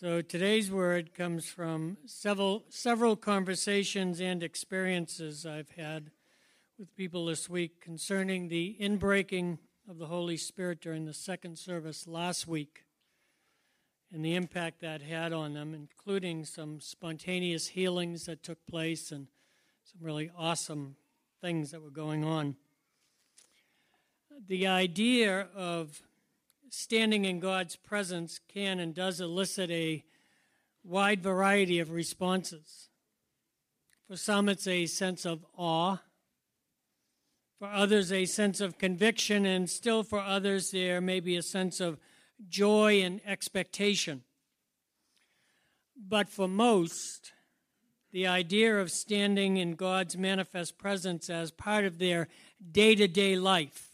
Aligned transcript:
So 0.00 0.22
today's 0.22 0.70
word 0.70 1.12
comes 1.12 1.48
from 1.48 1.96
several 2.06 2.62
several 2.68 3.16
conversations 3.16 4.20
and 4.20 4.44
experiences 4.44 5.44
I've 5.44 5.70
had 5.70 6.12
with 6.78 6.94
people 6.94 7.26
this 7.26 7.50
week 7.50 7.80
concerning 7.80 8.46
the 8.46 8.76
inbreaking 8.80 9.58
of 9.90 9.98
the 9.98 10.06
Holy 10.06 10.36
Spirit 10.36 10.80
during 10.80 11.04
the 11.04 11.12
second 11.12 11.58
service 11.58 12.06
last 12.06 12.46
week 12.46 12.84
and 14.12 14.24
the 14.24 14.36
impact 14.36 14.82
that 14.82 15.02
had 15.02 15.32
on 15.32 15.54
them, 15.54 15.74
including 15.74 16.44
some 16.44 16.80
spontaneous 16.80 17.66
healings 17.66 18.26
that 18.26 18.44
took 18.44 18.64
place 18.68 19.10
and 19.10 19.26
some 19.82 20.00
really 20.00 20.30
awesome 20.38 20.94
things 21.40 21.72
that 21.72 21.82
were 21.82 21.90
going 21.90 22.24
on. 22.24 22.54
The 24.46 24.68
idea 24.68 25.48
of 25.56 26.00
standing 26.70 27.24
in 27.24 27.40
God's 27.40 27.76
presence 27.76 28.40
can 28.48 28.78
and 28.78 28.94
does 28.94 29.20
elicit 29.20 29.70
a 29.70 30.04
wide 30.84 31.22
variety 31.22 31.78
of 31.78 31.90
responses. 31.90 32.88
For 34.06 34.16
some, 34.16 34.48
it's 34.48 34.66
a 34.66 34.86
sense 34.86 35.26
of 35.26 35.44
awe. 35.56 35.98
For 37.58 37.68
others, 37.68 38.12
a 38.12 38.24
sense 38.24 38.60
of 38.60 38.78
conviction. 38.78 39.44
And 39.44 39.68
still, 39.68 40.02
for 40.02 40.20
others, 40.20 40.70
there 40.70 41.00
may 41.00 41.20
be 41.20 41.36
a 41.36 41.42
sense 41.42 41.80
of 41.80 41.98
joy 42.48 43.02
and 43.02 43.20
expectation. 43.26 44.22
But 45.96 46.28
for 46.28 46.48
most, 46.48 47.32
the 48.12 48.26
idea 48.26 48.78
of 48.78 48.90
standing 48.90 49.56
in 49.56 49.74
God's 49.74 50.16
manifest 50.16 50.78
presence 50.78 51.28
as 51.28 51.50
part 51.50 51.84
of 51.84 51.98
their 51.98 52.28
day 52.72 52.94
to 52.94 53.08
day 53.08 53.36
life 53.36 53.87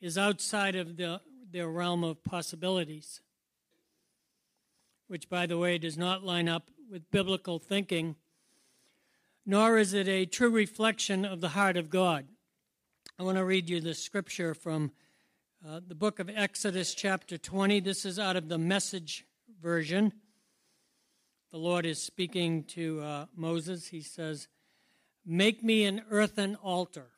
is 0.00 0.16
outside 0.16 0.76
of 0.76 0.96
the, 0.96 1.20
their 1.50 1.68
realm 1.68 2.04
of 2.04 2.22
possibilities, 2.22 3.20
which, 5.06 5.28
by 5.28 5.46
the 5.46 5.58
way, 5.58 5.78
does 5.78 5.98
not 5.98 6.24
line 6.24 6.48
up 6.48 6.70
with 6.90 7.10
biblical 7.10 7.58
thinking, 7.58 8.16
nor 9.44 9.78
is 9.78 9.94
it 9.94 10.08
a 10.08 10.26
true 10.26 10.50
reflection 10.50 11.24
of 11.24 11.40
the 11.40 11.50
heart 11.50 11.76
of 11.76 11.90
God. 11.90 12.26
I 13.18 13.22
want 13.22 13.38
to 13.38 13.44
read 13.44 13.68
you 13.68 13.80
the 13.80 13.94
scripture 13.94 14.54
from 14.54 14.92
uh, 15.66 15.80
the 15.86 15.94
book 15.94 16.20
of 16.20 16.30
Exodus, 16.32 16.94
chapter 16.94 17.36
20. 17.36 17.80
This 17.80 18.04
is 18.04 18.18
out 18.18 18.36
of 18.36 18.48
the 18.48 18.58
message 18.58 19.24
version. 19.60 20.12
The 21.50 21.58
Lord 21.58 21.86
is 21.86 22.00
speaking 22.00 22.64
to 22.64 23.00
uh, 23.00 23.26
Moses. 23.34 23.88
He 23.88 24.02
says, 24.02 24.48
Make 25.26 25.64
me 25.64 25.84
an 25.84 26.02
earthen 26.10 26.54
altar 26.56 27.08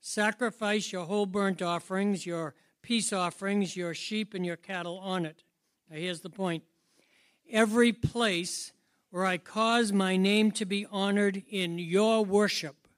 Sacrifice 0.00 0.92
your 0.92 1.04
whole 1.04 1.26
burnt 1.26 1.62
offerings, 1.62 2.26
your 2.26 2.54
peace 2.82 3.12
offerings, 3.12 3.76
your 3.76 3.94
sheep, 3.94 4.34
and 4.34 4.46
your 4.46 4.56
cattle 4.56 4.98
on 4.98 5.26
it. 5.26 5.42
Now, 5.90 5.96
here's 5.96 6.20
the 6.20 6.30
point 6.30 6.62
every 7.50 7.92
place 7.92 8.72
where 9.10 9.24
I 9.24 9.38
cause 9.38 9.92
my 9.92 10.16
name 10.16 10.50
to 10.52 10.64
be 10.64 10.86
honored 10.90 11.42
in 11.48 11.78
your 11.78 12.24
worship, 12.24 12.88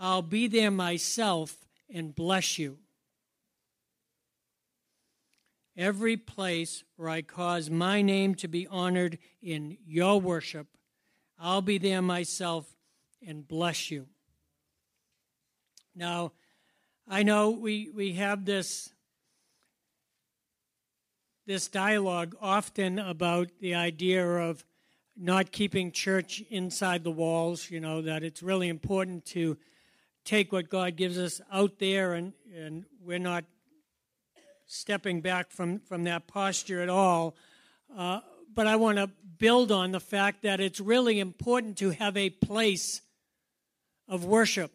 I'll 0.00 0.22
be 0.22 0.46
there 0.46 0.70
myself 0.70 1.66
and 1.92 2.14
bless 2.14 2.58
you. 2.58 2.78
Every 5.76 6.16
place 6.16 6.82
where 6.96 7.08
I 7.08 7.22
cause 7.22 7.70
my 7.70 8.02
name 8.02 8.34
to 8.36 8.48
be 8.48 8.66
honored 8.66 9.18
in 9.40 9.78
your 9.86 10.20
worship, 10.20 10.66
I'll 11.38 11.62
be 11.62 11.78
there 11.78 12.02
myself 12.02 12.74
and 13.24 13.46
bless 13.46 13.90
you. 13.90 14.06
Now, 15.98 16.30
I 17.08 17.24
know 17.24 17.50
we, 17.50 17.90
we 17.92 18.12
have 18.12 18.44
this 18.44 18.90
this 21.44 21.66
dialogue 21.66 22.36
often 22.40 22.98
about 22.98 23.48
the 23.60 23.74
idea 23.74 24.24
of 24.24 24.64
not 25.16 25.50
keeping 25.50 25.90
church 25.90 26.42
inside 26.50 27.02
the 27.02 27.10
walls, 27.10 27.70
you 27.70 27.80
know, 27.80 28.02
that 28.02 28.22
it's 28.22 28.42
really 28.42 28.68
important 28.68 29.24
to 29.24 29.56
take 30.26 30.52
what 30.52 30.68
God 30.68 30.94
gives 30.94 31.18
us 31.18 31.40
out 31.50 31.78
there 31.78 32.12
and, 32.12 32.34
and 32.54 32.84
we're 33.02 33.18
not 33.18 33.44
stepping 34.66 35.22
back 35.22 35.50
from, 35.50 35.80
from 35.80 36.04
that 36.04 36.28
posture 36.28 36.82
at 36.82 36.90
all. 36.90 37.34
Uh, 37.96 38.20
but 38.54 38.66
I 38.66 38.76
want 38.76 38.98
to 38.98 39.10
build 39.38 39.72
on 39.72 39.90
the 39.90 40.00
fact 40.00 40.42
that 40.42 40.60
it's 40.60 40.80
really 40.80 41.18
important 41.18 41.78
to 41.78 41.90
have 41.90 42.16
a 42.16 42.28
place 42.28 43.00
of 44.06 44.26
worship 44.26 44.70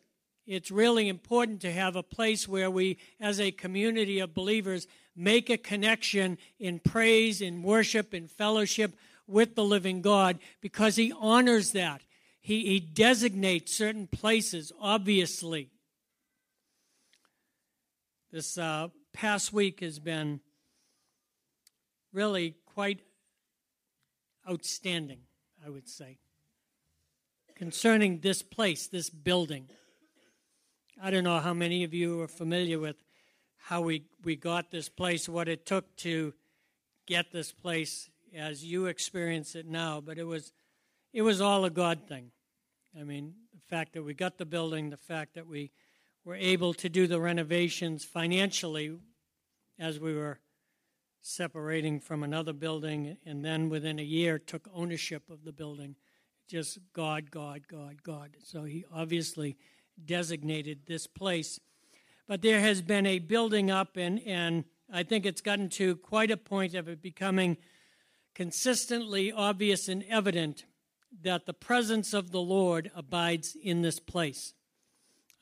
it's 0.46 0.72
really 0.72 1.08
important 1.08 1.62
to 1.62 1.72
have 1.72 1.96
a 1.96 2.04
place 2.04 2.48
where 2.48 2.70
we, 2.70 2.98
as 3.20 3.40
a 3.40 3.52
community 3.52 4.20
of 4.20 4.34
believers, 4.34 4.88
make 5.16 5.50
a 5.50 5.58
connection 5.58 6.38
in 6.60 6.80
praise, 6.80 7.42
in 7.42 7.64
worship, 7.64 8.14
in 8.14 8.28
fellowship 8.28 8.96
with 9.28 9.56
the 9.56 9.64
living 9.64 10.02
God 10.02 10.40
because 10.62 10.96
He 10.96 11.14
honors 11.18 11.72
that. 11.72 12.02
He, 12.42 12.66
he 12.66 12.80
designates 12.82 13.74
certain 13.74 14.06
places, 14.08 14.74
obviously. 14.82 15.70
This 18.34 18.58
uh, 18.58 18.90
past 19.14 19.54
week 19.54 19.80
has 19.80 19.98
been 19.98 20.42
really 22.12 22.56
quite 22.66 23.00
outstanding, 24.50 25.20
I 25.66 25.70
would 25.70 25.88
say, 25.88 26.18
concerning 27.56 28.20
this 28.20 28.42
place, 28.42 28.88
this 28.88 29.10
building. 29.10 29.70
I 31.02 31.10
don't 31.10 31.24
know 31.24 31.40
how 31.40 31.54
many 31.54 31.84
of 31.84 31.94
you 31.94 32.22
are 32.22 32.28
familiar 32.28 32.80
with 32.80 32.98
how 33.58 33.82
we, 33.82 34.04
we 34.24 34.36
got 34.36 34.72
this 34.72 34.90
place, 34.90 35.28
what 35.28 35.48
it 35.48 35.66
took 35.66 35.96
to 35.98 36.34
get 37.08 37.32
this 37.32 37.52
place 37.52 38.10
as 38.36 38.64
you 38.64 38.86
experience 38.86 39.56
it 39.56 39.66
now, 39.66 40.02
but 40.02 40.18
it 40.18 40.26
was 40.26 40.54
it 41.14 41.22
was 41.22 41.42
all 41.42 41.64
a 41.64 41.70
God 41.70 42.08
thing. 42.08 42.32
I 43.00 43.04
mean, 43.04 43.34
the 43.54 43.62
fact 43.62 43.94
that 43.94 44.04
we 44.04 44.16
got 44.16 44.38
the 44.40 44.46
building, 44.46 44.90
the 44.90 44.98
fact 44.98 45.36
that 45.36 45.48
we 45.48 45.72
were 46.26 46.36
able 46.36 46.74
to 46.76 46.90
do 46.90 47.06
the 47.06 47.22
renovations 47.22 48.04
financially 48.04 48.98
as 49.78 50.00
we 50.00 50.16
were 50.16 50.40
separating 51.22 52.00
from 52.00 52.24
another 52.24 52.52
building 52.52 53.18
and 53.26 53.46
then 53.46 53.70
within 53.70 54.00
a 54.00 54.04
year 54.04 54.40
took 54.40 54.68
ownership 54.74 55.30
of 55.30 55.44
the 55.46 55.54
building. 55.54 55.96
Just 56.48 56.80
God, 56.94 57.30
God, 57.30 57.68
God, 57.68 58.02
God. 58.04 58.38
So 58.44 58.64
he 58.64 58.86
obviously 58.92 59.56
designated 60.04 60.82
this 60.86 61.08
place. 61.08 61.60
But 62.28 62.42
there 62.42 62.60
has 62.62 62.82
been 62.82 63.06
a 63.06 63.20
building 63.20 63.70
up, 63.70 63.98
and, 63.98 64.22
and 64.26 64.66
I 64.92 65.04
think 65.04 65.26
it's 65.26 65.42
gotten 65.42 65.70
to 65.70 65.96
quite 65.98 66.32
a 66.32 66.38
point 66.38 66.74
of 66.76 66.88
it 66.88 67.02
becoming 67.02 67.58
consistently 68.34 69.32
obvious 69.32 69.88
and 69.88 70.04
evident 70.10 70.66
that 71.22 71.46
the 71.46 71.54
presence 71.54 72.14
of 72.14 72.32
the 72.32 72.42
Lord 72.42 72.92
abides 72.96 73.56
in 73.62 73.82
this 73.82 74.00
place. 74.00 74.54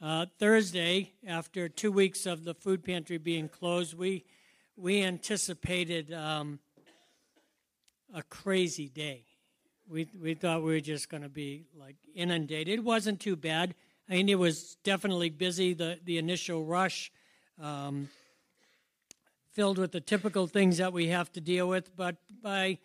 Uh, 0.02 0.26
Thursday, 0.40 1.14
after 1.26 1.70
two 1.70 1.92
weeks 1.92 2.26
of 2.26 2.44
the 2.44 2.56
food 2.56 2.84
pantry 2.84 3.18
being 3.18 3.48
closed, 3.48 3.96
we 3.96 4.26
we 4.76 5.04
anticipated 5.04 6.12
um, 6.12 6.60
a 8.14 8.24
crazy 8.24 8.90
day. 8.90 9.26
We 9.88 10.08
we 10.20 10.34
thought 10.34 10.64
we 10.64 10.74
were 10.74 10.80
just 10.80 11.08
going 11.10 11.22
to 11.24 11.30
be 11.30 11.66
like 11.78 11.98
inundated. 12.16 12.80
It 12.80 12.84
wasn't 12.84 13.20
too 13.20 13.36
bad. 13.36 13.76
I 14.10 14.14
mean, 14.14 14.30
it 14.30 14.40
was 14.40 14.76
definitely 14.84 15.30
busy, 15.30 15.74
the, 15.74 16.00
the 16.04 16.18
initial 16.18 16.66
rush, 16.66 17.12
um, 17.62 18.10
filled 19.52 19.78
with 19.78 19.92
the 19.92 20.02
typical 20.02 20.48
things 20.48 20.78
that 20.78 20.94
we 20.94 21.08
have 21.08 21.32
to 21.34 21.42
deal 21.42 21.68
with. 21.68 21.96
But 21.96 22.18
by, 22.42 22.80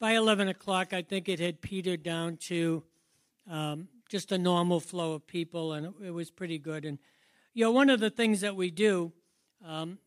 by 0.00 0.12
11 0.12 0.48
o'clock, 0.48 0.92
I 0.92 1.02
think 1.02 1.28
it 1.28 1.40
had 1.40 1.60
petered 1.60 2.02
down 2.02 2.36
to 2.48 2.82
um, 3.50 3.88
just 4.08 4.32
a 4.32 4.38
normal 4.38 4.80
flow 4.80 5.12
of 5.12 5.26
people, 5.26 5.72
and 5.72 5.86
it, 5.86 5.92
it, 6.06 6.10
was 6.10 6.30
pretty 6.30 6.58
good. 6.58 6.84
And, 6.84 6.98
you 7.54 7.64
know, 7.64 7.72
one 7.72 7.90
of 7.90 8.00
the 8.00 8.10
things 8.10 8.40
that 8.40 8.56
we 8.56 8.70
do 8.70 9.12
um, 9.64 9.98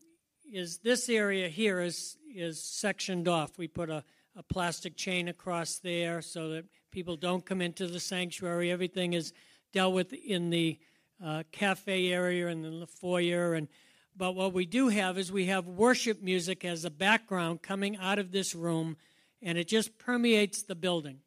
is 0.52 0.78
this 0.78 1.08
area 1.08 1.48
here 1.48 1.80
is, 1.80 2.16
is 2.34 2.62
sectioned 2.62 3.28
off. 3.28 3.58
We 3.58 3.68
put 3.68 3.90
a, 3.90 4.04
a 4.36 4.42
plastic 4.42 4.96
chain 4.96 5.28
across 5.28 5.78
there 5.78 6.22
so 6.22 6.50
that 6.50 6.64
people 6.90 7.16
don't 7.16 7.44
come 7.44 7.60
into 7.60 7.86
the 7.86 8.00
sanctuary. 8.00 8.70
Everything 8.70 9.12
is 9.12 9.32
dealt 9.72 9.94
with 9.94 10.12
in 10.12 10.50
the 10.50 10.78
uh, 11.24 11.42
cafe 11.52 12.12
area 12.12 12.48
and 12.48 12.64
in 12.64 12.80
the 12.80 12.86
foyer. 12.86 13.54
And 13.54 13.68
but 14.16 14.34
what 14.34 14.52
we 14.52 14.66
do 14.66 14.88
have 14.88 15.16
is 15.16 15.32
we 15.32 15.46
have 15.46 15.66
worship 15.66 16.22
music 16.22 16.64
as 16.64 16.84
a 16.84 16.90
background 16.90 17.62
coming 17.62 17.96
out 17.96 18.18
of 18.18 18.30
this 18.30 18.54
room, 18.54 18.96
and 19.40 19.56
it 19.56 19.68
just 19.68 19.98
permeates 19.98 20.62
the 20.62 20.74
building. 20.74 21.20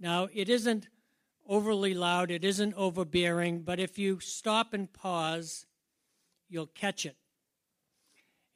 Now 0.00 0.28
it 0.32 0.48
isn't 0.48 0.88
overly 1.46 1.94
loud, 1.94 2.30
it 2.30 2.44
isn't 2.44 2.74
overbearing, 2.74 3.62
but 3.62 3.78
if 3.78 3.98
you 3.98 4.20
stop 4.20 4.74
and 4.74 4.92
pause, 4.92 5.66
you'll 6.48 6.66
catch 6.66 7.06
it. 7.06 7.16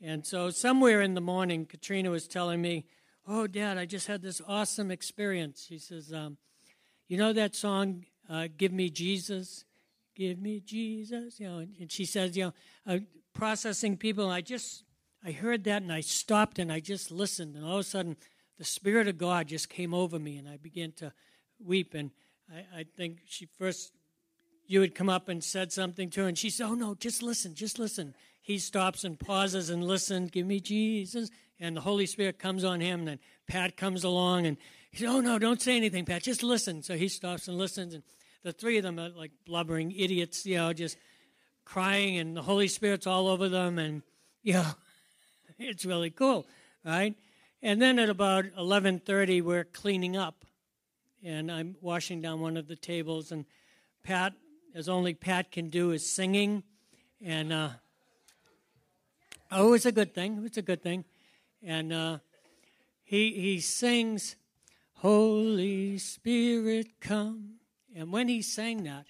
And 0.00 0.26
so 0.26 0.50
somewhere 0.50 1.00
in 1.00 1.14
the 1.14 1.20
morning, 1.20 1.64
Katrina 1.64 2.10
was 2.10 2.28
telling 2.28 2.60
me, 2.60 2.86
"Oh, 3.26 3.46
Dad, 3.46 3.78
I 3.78 3.86
just 3.86 4.08
had 4.08 4.22
this 4.22 4.42
awesome 4.46 4.90
experience." 4.90 5.64
She 5.66 5.78
says, 5.78 6.12
um, 6.12 6.38
"You 7.08 7.16
know 7.16 7.32
that 7.32 7.54
song, 7.54 8.04
uh, 8.28 8.48
give 8.56 8.72
me 8.72 8.90
Jesus, 8.90 9.64
give 10.14 10.38
me 10.38 10.60
Jesus. 10.60 11.38
You 11.40 11.48
know, 11.48 11.58
and 11.58 11.90
she 11.90 12.04
says, 12.04 12.36
you 12.36 12.44
know, 12.44 12.52
uh, 12.86 12.98
processing 13.34 13.96
people. 13.96 14.28
I 14.30 14.40
just, 14.40 14.84
I 15.24 15.32
heard 15.32 15.64
that 15.64 15.82
and 15.82 15.92
I 15.92 16.00
stopped 16.00 16.58
and 16.58 16.72
I 16.72 16.80
just 16.80 17.10
listened. 17.10 17.56
And 17.56 17.64
all 17.64 17.74
of 17.74 17.80
a 17.80 17.84
sudden, 17.84 18.16
the 18.58 18.64
Spirit 18.64 19.08
of 19.08 19.18
God 19.18 19.48
just 19.48 19.68
came 19.68 19.92
over 19.92 20.18
me 20.18 20.36
and 20.36 20.48
I 20.48 20.56
began 20.56 20.92
to 20.92 21.12
weep. 21.64 21.94
And 21.94 22.10
I, 22.52 22.80
I 22.80 22.86
think 22.96 23.20
she 23.26 23.46
first, 23.58 23.92
you 24.66 24.80
had 24.80 24.94
come 24.94 25.08
up 25.08 25.28
and 25.28 25.42
said 25.42 25.72
something 25.72 26.10
to 26.10 26.22
her, 26.22 26.28
and 26.28 26.36
she 26.36 26.50
said, 26.50 26.66
Oh, 26.66 26.74
no, 26.74 26.94
just 26.94 27.22
listen, 27.22 27.54
just 27.54 27.78
listen. 27.78 28.14
He 28.42 28.58
stops 28.58 29.04
and 29.04 29.18
pauses 29.18 29.70
and 29.70 29.84
listens, 29.84 30.30
Give 30.30 30.46
me 30.46 30.60
Jesus. 30.60 31.30
And 31.58 31.76
the 31.76 31.80
Holy 31.80 32.06
Spirit 32.06 32.38
comes 32.38 32.64
on 32.64 32.80
him. 32.80 33.00
And 33.00 33.08
then 33.08 33.18
Pat 33.46 33.76
comes 33.76 34.04
along 34.04 34.46
and 34.46 34.56
he 34.90 34.98
said, 34.98 35.08
Oh, 35.08 35.20
no, 35.20 35.38
don't 35.38 35.60
say 35.60 35.76
anything, 35.76 36.04
Pat, 36.04 36.22
just 36.22 36.42
listen. 36.42 36.82
So 36.82 36.96
he 36.96 37.08
stops 37.08 37.48
and 37.48 37.58
listens. 37.58 37.94
And 37.94 38.02
the 38.46 38.52
three 38.52 38.76
of 38.76 38.84
them 38.84 39.00
are 39.00 39.08
like 39.08 39.32
blubbering 39.44 39.90
idiots, 39.90 40.46
you 40.46 40.54
know, 40.54 40.72
just 40.72 40.96
crying, 41.64 42.16
and 42.16 42.36
the 42.36 42.42
Holy 42.42 42.68
Spirit's 42.68 43.04
all 43.04 43.26
over 43.26 43.48
them. 43.48 43.76
And, 43.76 44.02
you 44.44 44.52
know, 44.52 44.70
it's 45.58 45.84
really 45.84 46.10
cool, 46.10 46.46
right? 46.84 47.16
And 47.60 47.82
then 47.82 47.98
at 47.98 48.08
about 48.08 48.44
11:30, 48.56 49.42
we're 49.42 49.64
cleaning 49.64 50.16
up, 50.16 50.44
and 51.24 51.50
I'm 51.50 51.74
washing 51.80 52.22
down 52.22 52.38
one 52.40 52.56
of 52.56 52.68
the 52.68 52.76
tables, 52.76 53.32
and 53.32 53.46
Pat, 54.04 54.32
as 54.76 54.88
only 54.88 55.12
Pat 55.12 55.50
can 55.50 55.68
do, 55.68 55.90
is 55.90 56.08
singing, 56.08 56.62
and 57.20 57.52
uh, 57.52 57.70
oh, 59.50 59.72
it's 59.72 59.86
a 59.86 59.92
good 59.92 60.14
thing. 60.14 60.44
It's 60.46 60.56
a 60.56 60.62
good 60.62 60.84
thing, 60.84 61.04
and 61.64 61.92
uh, 61.92 62.18
he 63.02 63.32
he 63.32 63.58
sings, 63.58 64.36
"Holy 64.92 65.98
Spirit, 65.98 67.00
come," 67.00 67.56
and 67.94 68.12
when 68.12 68.28
he 68.28 68.42
sang 68.42 68.84
that, 68.84 69.06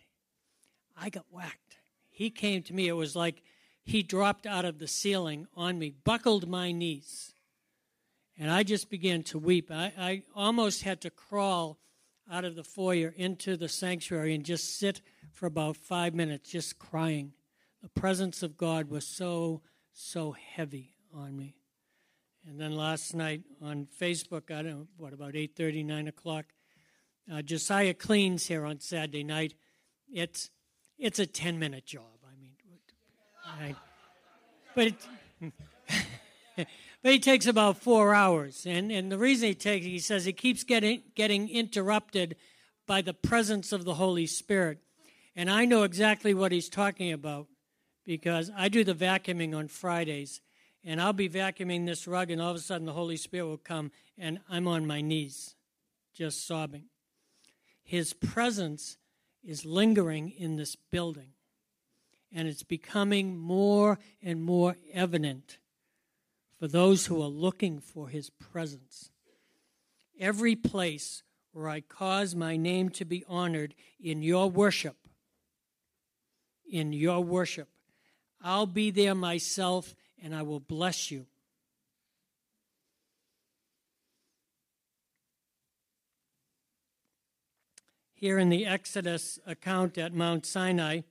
I 0.96 1.10
got 1.10 1.26
whacked. 1.30 1.76
He 2.10 2.30
came 2.30 2.62
to 2.62 2.74
me. 2.74 2.88
It 2.88 2.92
was 2.92 3.14
like 3.14 3.42
he 3.84 4.02
dropped 4.02 4.46
out 4.46 4.64
of 4.64 4.78
the 4.78 4.88
ceiling 4.88 5.46
on 5.54 5.78
me, 5.78 5.94
buckled 6.04 6.48
my 6.48 6.72
knees 6.72 7.34
and 8.38 8.50
I 8.50 8.62
just 8.62 8.90
began 8.90 9.22
to 9.24 9.38
weep. 9.38 9.70
I, 9.70 9.92
I 9.98 10.22
almost 10.34 10.82
had 10.82 11.00
to 11.02 11.10
crawl 11.10 11.78
out 12.30 12.44
of 12.44 12.54
the 12.54 12.64
foyer 12.64 13.14
into 13.16 13.56
the 13.56 13.68
sanctuary 13.68 14.34
and 14.34 14.44
just 14.44 14.78
sit 14.78 15.00
for 15.32 15.46
about 15.46 15.76
five 15.76 16.14
minutes, 16.14 16.50
just 16.50 16.78
crying. 16.78 17.32
The 17.82 17.88
presence 17.88 18.42
of 18.42 18.56
God 18.56 18.90
was 18.90 19.06
so, 19.06 19.62
so 19.92 20.32
heavy 20.32 20.94
on 21.14 21.36
me. 21.36 21.56
And 22.46 22.60
then 22.60 22.76
last 22.76 23.14
night 23.14 23.42
on 23.62 23.88
Facebook, 24.00 24.50
I 24.50 24.62
don't 24.62 24.66
know, 24.66 24.86
what, 24.96 25.12
about 25.12 25.34
8.30, 25.34 25.84
9 25.84 26.08
o'clock, 26.08 26.46
uh, 27.32 27.42
Josiah 27.42 27.94
cleans 27.94 28.46
here 28.46 28.64
on 28.64 28.80
Saturday 28.80 29.24
night. 29.24 29.54
It's, 30.12 30.50
it's 30.98 31.18
a 31.18 31.26
10-minute 31.26 31.86
job. 31.86 32.02
I 32.24 32.40
mean, 32.40 32.52
I, 33.44 33.74
but 34.74 34.86
it, 34.86 36.66
But 37.06 37.12
he 37.12 37.20
takes 37.20 37.46
about 37.46 37.76
four 37.76 38.14
hours. 38.14 38.66
And, 38.66 38.90
and 38.90 39.12
the 39.12 39.16
reason 39.16 39.46
he 39.46 39.54
takes 39.54 39.86
he 39.86 40.00
says 40.00 40.24
he 40.24 40.32
keeps 40.32 40.64
getting, 40.64 41.02
getting 41.14 41.48
interrupted 41.48 42.34
by 42.84 43.00
the 43.00 43.14
presence 43.14 43.70
of 43.70 43.84
the 43.84 43.94
Holy 43.94 44.26
Spirit. 44.26 44.78
And 45.36 45.48
I 45.48 45.66
know 45.66 45.84
exactly 45.84 46.34
what 46.34 46.50
he's 46.50 46.68
talking 46.68 47.12
about 47.12 47.46
because 48.04 48.50
I 48.56 48.68
do 48.68 48.82
the 48.82 48.92
vacuuming 48.92 49.56
on 49.56 49.68
Fridays. 49.68 50.40
And 50.82 51.00
I'll 51.00 51.12
be 51.12 51.28
vacuuming 51.28 51.86
this 51.86 52.08
rug, 52.08 52.32
and 52.32 52.42
all 52.42 52.50
of 52.50 52.56
a 52.56 52.58
sudden 52.58 52.86
the 52.86 52.92
Holy 52.92 53.16
Spirit 53.16 53.46
will 53.46 53.56
come, 53.56 53.92
and 54.18 54.40
I'm 54.48 54.66
on 54.66 54.84
my 54.84 55.00
knees, 55.00 55.54
just 56.12 56.44
sobbing. 56.44 56.86
His 57.86 58.12
presence 58.12 58.98
is 59.44 59.64
lingering 59.64 60.30
in 60.30 60.56
this 60.56 60.74
building, 60.74 61.34
and 62.32 62.48
it's 62.48 62.64
becoming 62.64 63.38
more 63.38 64.00
and 64.20 64.42
more 64.42 64.76
evident 64.92 65.58
for 66.58 66.66
those 66.66 67.06
who 67.06 67.22
are 67.22 67.28
looking 67.28 67.78
for 67.78 68.08
his 68.08 68.28
presence. 68.28 69.12
Every 70.18 70.56
place 70.56 71.22
where 71.52 71.68
I 71.68 71.80
cause 71.80 72.34
my 72.34 72.56
name 72.56 72.88
to 72.90 73.04
be 73.04 73.24
honored 73.28 73.72
in 74.00 74.20
your 74.20 74.50
worship, 74.50 74.96
in 76.68 76.92
your 76.92 77.22
worship, 77.22 77.68
I'll 78.42 78.66
be 78.66 78.90
there 78.90 79.14
myself 79.14 79.94
and 80.20 80.34
I 80.34 80.42
will 80.42 80.58
bless 80.58 81.12
you. 81.12 81.26
Here 88.26 88.40
in 88.40 88.48
the 88.48 88.66
Exodus 88.66 89.38
account 89.46 89.96
at 89.96 90.12
Mount 90.12 90.44
Sinai, 90.44 91.02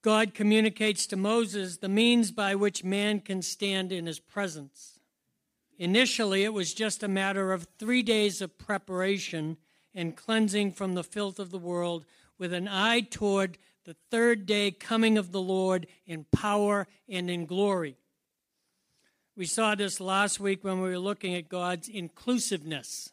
God 0.00 0.32
communicates 0.32 1.08
to 1.08 1.16
Moses 1.16 1.78
the 1.78 1.88
means 1.88 2.30
by 2.30 2.54
which 2.54 2.84
man 2.84 3.18
can 3.18 3.42
stand 3.42 3.90
in 3.90 4.06
his 4.06 4.20
presence. 4.20 5.00
Initially, 5.80 6.44
it 6.44 6.52
was 6.52 6.72
just 6.72 7.02
a 7.02 7.08
matter 7.08 7.52
of 7.52 7.66
three 7.80 8.04
days 8.04 8.40
of 8.40 8.58
preparation 8.58 9.56
and 9.92 10.16
cleansing 10.16 10.70
from 10.70 10.94
the 10.94 11.02
filth 11.02 11.40
of 11.40 11.50
the 11.50 11.58
world 11.58 12.04
with 12.38 12.52
an 12.52 12.68
eye 12.68 13.00
toward 13.00 13.58
the 13.84 13.96
third 14.08 14.46
day 14.46 14.70
coming 14.70 15.18
of 15.18 15.32
the 15.32 15.42
Lord 15.42 15.88
in 16.06 16.26
power 16.30 16.86
and 17.08 17.28
in 17.28 17.44
glory. 17.44 17.96
We 19.34 19.46
saw 19.46 19.74
this 19.74 19.98
last 19.98 20.38
week 20.38 20.62
when 20.62 20.80
we 20.80 20.90
were 20.90 20.98
looking 21.00 21.34
at 21.34 21.48
God's 21.48 21.88
inclusiveness. 21.88 23.11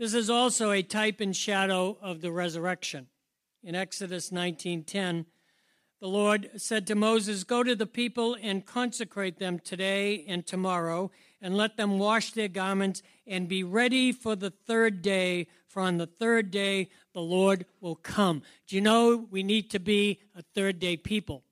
This 0.00 0.14
is 0.14 0.30
also 0.30 0.70
a 0.70 0.82
type 0.82 1.20
and 1.20 1.36
shadow 1.36 1.98
of 2.00 2.22
the 2.22 2.32
resurrection 2.32 3.08
in 3.62 3.74
Exodus 3.74 4.30
19:10, 4.30 5.26
the 5.98 6.08
Lord 6.08 6.50
said 6.56 6.86
to 6.86 6.94
Moses, 6.94 7.44
"Go 7.44 7.62
to 7.62 7.76
the 7.76 7.86
people 7.86 8.34
and 8.40 8.64
consecrate 8.64 9.38
them 9.38 9.58
today 9.58 10.24
and 10.24 10.46
tomorrow, 10.46 11.10
and 11.38 11.54
let 11.54 11.76
them 11.76 11.98
wash 11.98 12.32
their 12.32 12.48
garments 12.48 13.02
and 13.26 13.46
be 13.46 13.62
ready 13.62 14.10
for 14.10 14.34
the 14.34 14.50
third 14.50 15.02
day, 15.02 15.48
for 15.66 15.82
on 15.82 15.98
the 15.98 16.06
third 16.06 16.50
day 16.50 16.88
the 17.12 17.20
Lord 17.20 17.66
will 17.78 17.96
come." 17.96 18.42
Do 18.68 18.76
you 18.76 18.80
know 18.80 19.14
we 19.14 19.42
need 19.42 19.68
to 19.68 19.78
be 19.78 20.22
a 20.34 20.40
third 20.40 20.78
day 20.78 20.96
people? 20.96 21.44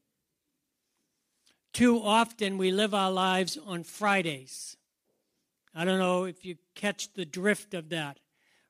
Too 1.75 2.01
often 2.01 2.57
we 2.57 2.71
live 2.71 2.95
our 2.95 3.13
lives 3.13 3.59
on 3.59 3.85
Fridays. 3.85 4.79
I 5.75 5.85
don't 5.85 5.99
know 5.99 6.25
if 6.25 6.47
you 6.47 6.57
catch 6.75 7.13
the 7.13 7.27
drift 7.27 7.75
of 7.75 7.91
that. 7.91 8.21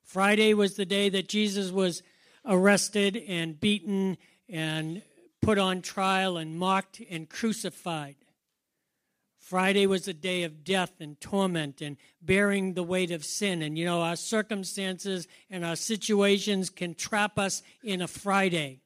Friday 0.09 0.55
was 0.55 0.73
the 0.73 0.87
day 0.87 1.07
that 1.09 1.29
Jesus 1.29 1.69
was 1.69 2.01
arrested 2.43 3.15
and 3.27 3.59
beaten 3.59 4.17
and 4.49 5.03
put 5.39 5.59
on 5.59 5.83
trial 5.83 6.37
and 6.37 6.57
mocked 6.57 6.99
and 7.11 7.29
crucified. 7.29 8.15
Friday 9.37 9.85
was 9.85 10.07
a 10.07 10.13
day 10.15 10.41
of 10.41 10.63
death 10.63 10.93
and 10.99 11.21
torment 11.21 11.79
and 11.79 11.95
bearing 12.23 12.73
the 12.73 12.81
weight 12.81 13.11
of 13.11 13.23
sin. 13.23 13.61
And 13.61 13.77
you 13.77 13.85
know, 13.85 14.01
our 14.01 14.15
circumstances 14.15 15.27
and 15.47 15.63
our 15.63 15.75
situations 15.75 16.71
can 16.71 16.95
trap 16.95 17.37
us 17.37 17.61
in 17.83 18.01
a 18.01 18.07
Friday. 18.07 18.79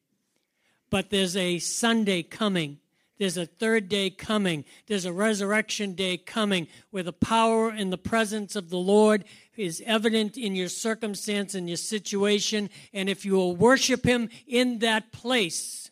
But 0.89 1.09
there's 1.09 1.37
a 1.37 1.57
Sunday 1.59 2.23
coming. 2.23 2.79
There's 3.19 3.37
a 3.37 3.45
third 3.45 3.89
day 3.89 4.09
coming. 4.09 4.65
There's 4.87 5.05
a 5.05 5.13
resurrection 5.13 5.93
day 5.93 6.17
coming 6.17 6.67
where 6.89 7.03
the 7.03 7.13
power 7.13 7.69
and 7.69 7.91
the 7.91 7.97
presence 7.97 8.55
of 8.55 8.69
the 8.69 8.77
Lord 8.77 9.23
is 9.55 9.83
evident 9.85 10.37
in 10.37 10.55
your 10.55 10.69
circumstance 10.69 11.53
and 11.53 11.67
your 11.67 11.77
situation. 11.77 12.69
And 12.91 13.09
if 13.09 13.23
you 13.23 13.33
will 13.33 13.55
worship 13.55 14.03
Him 14.03 14.29
in 14.47 14.79
that 14.79 15.11
place, 15.11 15.91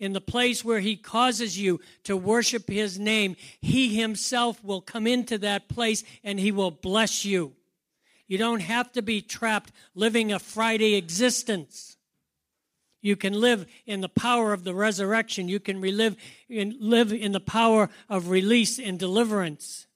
in 0.00 0.12
the 0.12 0.20
place 0.20 0.64
where 0.64 0.80
He 0.80 0.96
causes 0.96 1.58
you 1.58 1.80
to 2.04 2.16
worship 2.16 2.68
His 2.68 2.98
name, 2.98 3.36
He 3.60 3.94
Himself 3.94 4.62
will 4.64 4.80
come 4.80 5.06
into 5.06 5.38
that 5.38 5.68
place 5.68 6.02
and 6.24 6.40
He 6.40 6.50
will 6.50 6.72
bless 6.72 7.24
you. 7.24 7.52
You 8.26 8.36
don't 8.36 8.60
have 8.60 8.92
to 8.92 9.02
be 9.02 9.22
trapped 9.22 9.72
living 9.94 10.32
a 10.32 10.38
Friday 10.38 10.94
existence. 10.94 11.97
You 13.00 13.16
can 13.16 13.32
live 13.32 13.66
in 13.86 14.00
the 14.00 14.08
power 14.08 14.52
of 14.52 14.64
the 14.64 14.74
resurrection. 14.74 15.48
You 15.48 15.60
can 15.60 15.80
relive 15.80 16.16
in, 16.48 16.76
live 16.80 17.12
in 17.12 17.32
the 17.32 17.40
power 17.40 17.90
of 18.08 18.28
release 18.28 18.78
and 18.78 18.98
deliverance 18.98 19.86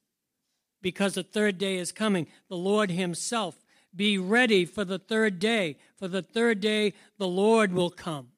because 0.81 1.15
the 1.15 1.23
third 1.23 1.59
day 1.59 1.77
is 1.77 1.93
coming. 1.93 2.27
The 2.49 2.57
Lord 2.57 2.91
Himself. 2.91 3.57
Be 3.95 4.19
ready 4.19 4.65
for 4.65 4.85
the 4.85 4.99
third 4.99 5.39
day. 5.39 5.77
For 5.97 6.09
the 6.09 6.23
third 6.23 6.61
day, 6.61 6.95
the 7.19 7.29
Lord 7.29 7.73
will 7.73 7.91
come. 7.91 8.29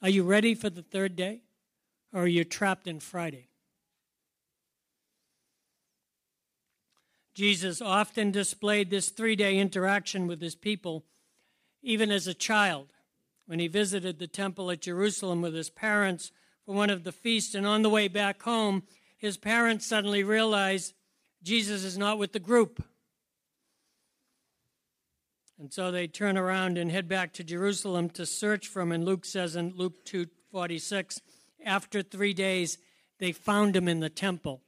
Are 0.00 0.08
you 0.08 0.24
ready 0.24 0.54
for 0.54 0.70
the 0.70 0.82
third 0.82 1.16
day? 1.16 1.42
Or 2.12 2.22
are 2.22 2.28
you 2.28 2.44
trapped 2.44 2.86
in 2.86 3.00
Friday? 3.00 3.48
Jesus 7.34 7.80
often 7.80 8.30
displayed 8.30 8.90
this 8.90 9.08
three 9.08 9.36
day 9.36 9.58
interaction 9.58 10.26
with 10.26 10.40
his 10.40 10.54
people, 10.54 11.04
even 11.82 12.10
as 12.10 12.26
a 12.26 12.34
child, 12.34 12.88
when 13.52 13.58
he 13.58 13.68
visited 13.68 14.18
the 14.18 14.26
temple 14.26 14.70
at 14.70 14.80
Jerusalem 14.80 15.42
with 15.42 15.54
his 15.54 15.68
parents 15.68 16.32
for 16.64 16.74
one 16.74 16.88
of 16.88 17.04
the 17.04 17.12
feasts. 17.12 17.54
And 17.54 17.66
on 17.66 17.82
the 17.82 17.90
way 17.90 18.08
back 18.08 18.40
home, 18.40 18.84
his 19.18 19.36
parents 19.36 19.86
suddenly 19.86 20.24
realized 20.24 20.94
Jesus 21.42 21.84
is 21.84 21.98
not 21.98 22.16
with 22.16 22.32
the 22.32 22.38
group. 22.38 22.82
And 25.58 25.70
so 25.70 25.90
they 25.90 26.06
turn 26.06 26.38
around 26.38 26.78
and 26.78 26.90
head 26.90 27.08
back 27.08 27.34
to 27.34 27.44
Jerusalem 27.44 28.08
to 28.14 28.24
search 28.24 28.68
for 28.68 28.80
him. 28.80 28.90
And 28.90 29.04
Luke 29.04 29.26
says 29.26 29.54
in 29.54 29.74
Luke 29.76 30.02
2:46, 30.06 31.20
after 31.62 32.00
three 32.00 32.32
days, 32.32 32.78
they 33.18 33.32
found 33.32 33.76
him 33.76 33.86
in 33.86 34.00
the 34.00 34.08
temple. 34.08 34.62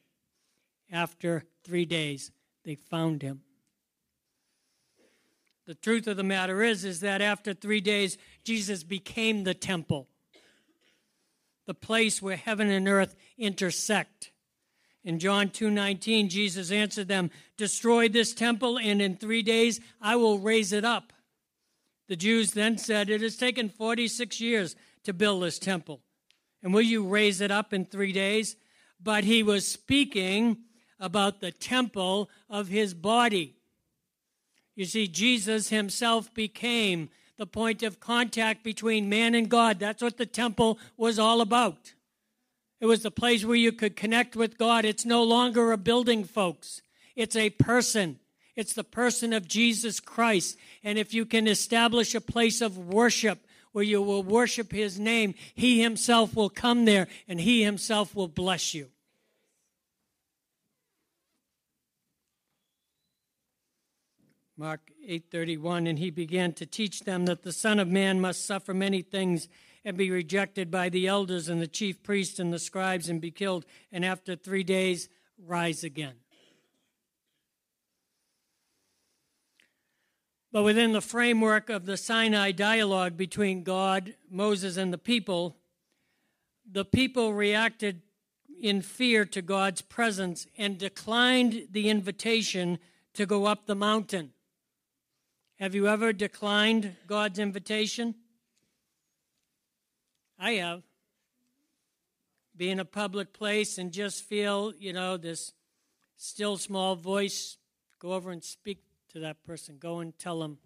After 0.92 1.44
three 1.62 1.86
days, 1.86 2.32
they 2.64 2.74
found 2.74 3.22
him. 3.22 3.43
The 5.66 5.74
truth 5.74 6.06
of 6.06 6.16
the 6.16 6.22
matter 6.22 6.62
is, 6.62 6.84
is 6.84 7.00
that 7.00 7.22
after 7.22 7.54
three 7.54 7.80
days, 7.80 8.18
Jesus 8.44 8.82
became 8.82 9.44
the 9.44 9.54
temple, 9.54 10.08
the 11.66 11.74
place 11.74 12.20
where 12.20 12.36
heaven 12.36 12.70
and 12.70 12.86
earth 12.86 13.16
intersect. 13.38 14.30
In 15.02 15.18
John 15.18 15.50
2:19, 15.50 16.28
Jesus 16.28 16.70
answered 16.70 17.08
them, 17.08 17.30
"Destroy 17.56 18.08
this 18.08 18.34
temple, 18.34 18.78
and 18.78 19.00
in 19.00 19.16
three 19.16 19.42
days 19.42 19.80
I 20.00 20.16
will 20.16 20.38
raise 20.38 20.72
it 20.72 20.84
up." 20.84 21.12
The 22.06 22.16
Jews 22.16 22.52
then 22.52 22.76
said, 22.76 23.08
It 23.08 23.22
has 23.22 23.36
taken 23.36 23.68
46 23.68 24.40
years 24.40 24.76
to 25.04 25.12
build 25.12 25.42
this 25.42 25.58
temple. 25.58 26.02
And 26.62 26.74
will 26.74 26.82
you 26.82 27.06
raise 27.06 27.40
it 27.40 27.50
up 27.50 27.72
in 27.72 27.86
three 27.86 28.12
days? 28.12 28.56
But 29.00 29.24
he 29.24 29.42
was 29.42 29.66
speaking 29.66 30.64
about 30.98 31.40
the 31.40 31.52
temple 31.52 32.30
of 32.48 32.68
his 32.68 32.94
body. 32.94 33.56
You 34.76 34.84
see, 34.84 35.06
Jesus 35.06 35.68
himself 35.68 36.32
became 36.34 37.10
the 37.36 37.46
point 37.46 37.82
of 37.82 38.00
contact 38.00 38.62
between 38.62 39.08
man 39.08 39.34
and 39.34 39.48
God. 39.48 39.78
That's 39.78 40.02
what 40.02 40.16
the 40.16 40.26
temple 40.26 40.78
was 40.96 41.18
all 41.18 41.40
about. 41.40 41.94
It 42.80 42.86
was 42.86 43.02
the 43.02 43.10
place 43.10 43.44
where 43.44 43.56
you 43.56 43.72
could 43.72 43.96
connect 43.96 44.36
with 44.36 44.58
God. 44.58 44.84
It's 44.84 45.04
no 45.04 45.22
longer 45.22 45.72
a 45.72 45.78
building, 45.78 46.24
folks, 46.24 46.82
it's 47.16 47.36
a 47.36 47.50
person. 47.50 48.18
It's 48.56 48.74
the 48.74 48.84
person 48.84 49.32
of 49.32 49.48
Jesus 49.48 49.98
Christ. 49.98 50.56
And 50.84 50.96
if 50.96 51.12
you 51.12 51.26
can 51.26 51.48
establish 51.48 52.14
a 52.14 52.20
place 52.20 52.60
of 52.60 52.78
worship 52.78 53.44
where 53.72 53.82
you 53.82 54.00
will 54.00 54.22
worship 54.22 54.70
his 54.70 54.96
name, 54.96 55.34
he 55.56 55.82
himself 55.82 56.36
will 56.36 56.50
come 56.50 56.84
there 56.84 57.08
and 57.26 57.40
he 57.40 57.64
himself 57.64 58.14
will 58.14 58.28
bless 58.28 58.72
you. 58.72 58.90
Mark 64.56 64.92
8:31 65.04 65.88
and 65.88 65.98
he 65.98 66.10
began 66.10 66.52
to 66.52 66.64
teach 66.64 67.00
them 67.00 67.26
that 67.26 67.42
the 67.42 67.52
son 67.52 67.80
of 67.80 67.88
man 67.88 68.20
must 68.20 68.46
suffer 68.46 68.72
many 68.72 69.02
things 69.02 69.48
and 69.84 69.96
be 69.96 70.10
rejected 70.10 70.70
by 70.70 70.88
the 70.88 71.08
elders 71.08 71.48
and 71.48 71.60
the 71.60 71.66
chief 71.66 72.02
priests 72.04 72.38
and 72.38 72.52
the 72.52 72.58
scribes 72.60 73.08
and 73.08 73.20
be 73.20 73.32
killed 73.32 73.66
and 73.90 74.04
after 74.04 74.36
3 74.36 74.62
days 74.62 75.08
rise 75.38 75.82
again. 75.82 76.14
But 80.52 80.62
within 80.62 80.92
the 80.92 81.00
framework 81.00 81.68
of 81.68 81.84
the 81.84 81.96
Sinai 81.96 82.52
dialogue 82.52 83.16
between 83.16 83.64
God, 83.64 84.14
Moses, 84.30 84.76
and 84.76 84.92
the 84.92 84.98
people, 84.98 85.56
the 86.64 86.84
people 86.84 87.34
reacted 87.34 88.02
in 88.60 88.82
fear 88.82 89.24
to 89.24 89.42
God's 89.42 89.82
presence 89.82 90.46
and 90.56 90.78
declined 90.78 91.66
the 91.72 91.88
invitation 91.90 92.78
to 93.14 93.26
go 93.26 93.46
up 93.46 93.66
the 93.66 93.74
mountain. 93.74 94.32
Have 95.60 95.74
you 95.74 95.86
ever 95.86 96.12
declined 96.12 96.96
God's 97.06 97.38
invitation? 97.38 98.16
I 100.38 100.52
have. 100.52 100.82
Be 102.56 102.70
in 102.70 102.80
a 102.80 102.84
public 102.84 103.32
place 103.32 103.78
and 103.78 103.92
just 103.92 104.24
feel, 104.24 104.72
you 104.78 104.92
know, 104.92 105.16
this 105.16 105.52
still 106.16 106.56
small 106.56 106.96
voice 106.96 107.56
go 108.00 108.12
over 108.12 108.30
and 108.30 108.42
speak 108.42 108.78
to 109.12 109.20
that 109.20 109.42
person. 109.44 109.76
Go 109.78 110.00
and 110.00 110.16
tell 110.18 110.40
them 110.40 110.58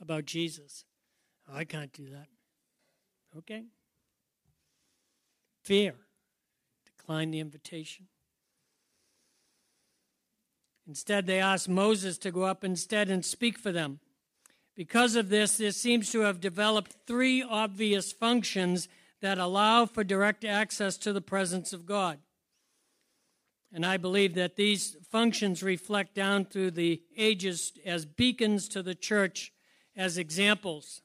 about 0.00 0.24
Jesus. 0.24 0.84
Oh, 1.48 1.56
I 1.56 1.64
can't 1.64 1.92
do 1.92 2.08
that. 2.10 2.28
Okay? 3.36 3.64
Fear. 5.62 5.94
Decline 6.84 7.32
the 7.32 7.40
invitation. 7.40 8.06
Instead, 10.86 11.26
they 11.26 11.40
asked 11.40 11.68
Moses 11.68 12.18
to 12.18 12.30
go 12.30 12.42
up 12.42 12.62
instead 12.62 13.08
and 13.08 13.24
speak 13.24 13.58
for 13.58 13.72
them. 13.72 14.00
Because 14.76 15.14
of 15.14 15.28
this, 15.28 15.56
this 15.56 15.76
seems 15.76 16.10
to 16.12 16.20
have 16.20 16.40
developed 16.40 16.96
three 17.06 17.42
obvious 17.42 18.12
functions 18.12 18.88
that 19.20 19.38
allow 19.38 19.86
for 19.86 20.02
direct 20.02 20.44
access 20.44 20.96
to 20.98 21.12
the 21.12 21.20
presence 21.20 21.72
of 21.72 21.86
God. 21.86 22.18
And 23.72 23.84
I 23.84 23.96
believe 23.96 24.34
that 24.34 24.56
these 24.56 24.96
functions 25.10 25.62
reflect 25.62 26.14
down 26.14 26.44
through 26.44 26.72
the 26.72 27.02
ages 27.16 27.72
as 27.84 28.04
beacons 28.04 28.68
to 28.68 28.82
the 28.82 28.94
church, 28.94 29.52
as 29.96 30.18
examples. 30.18 31.02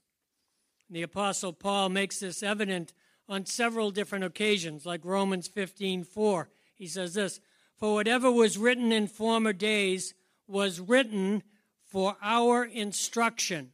The 0.90 1.02
Apostle 1.04 1.54
Paul 1.54 1.90
makes 1.90 2.20
this 2.20 2.44
evident 2.44 2.94
on 3.28 3.46
several 3.46 3.92
different 3.92 4.24
occasions, 4.24 4.86
like 4.86 5.06
Romans 5.06 5.48
15 5.48 6.04
4. 6.04 6.50
He 6.76 6.88
says 6.88 7.14
this 7.14 7.40
For 7.78 7.94
whatever 7.94 8.32
was 8.32 8.58
written 8.58 8.92
in 8.92 9.08
former 9.08 9.54
days 9.54 10.14
was 10.48 10.80
written 10.80 11.44
for 11.90 12.16
our 12.22 12.64
instruction. 12.64 13.72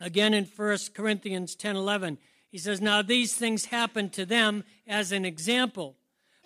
Again 0.00 0.34
in 0.34 0.44
1 0.44 0.78
Corinthians 0.94 1.54
10 1.54 1.76
11, 1.76 2.18
he 2.50 2.58
says, 2.58 2.80
Now 2.80 3.02
these 3.02 3.34
things 3.34 3.66
happened 3.66 4.12
to 4.14 4.26
them 4.26 4.64
as 4.86 5.12
an 5.12 5.24
example 5.24 5.96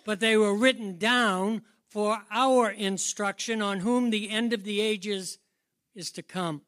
but 0.07 0.21
they 0.21 0.37
were 0.37 0.55
written 0.55 0.97
down 0.97 1.63
for 1.89 2.21
our 2.31 2.71
instruction 2.71 3.61
on 3.61 3.81
whom 3.81 4.09
the 4.09 4.29
end 4.29 4.53
of 4.53 4.63
the 4.63 4.79
ages 4.79 5.37
is 5.93 6.11
to 6.11 6.23
come. 6.23 6.61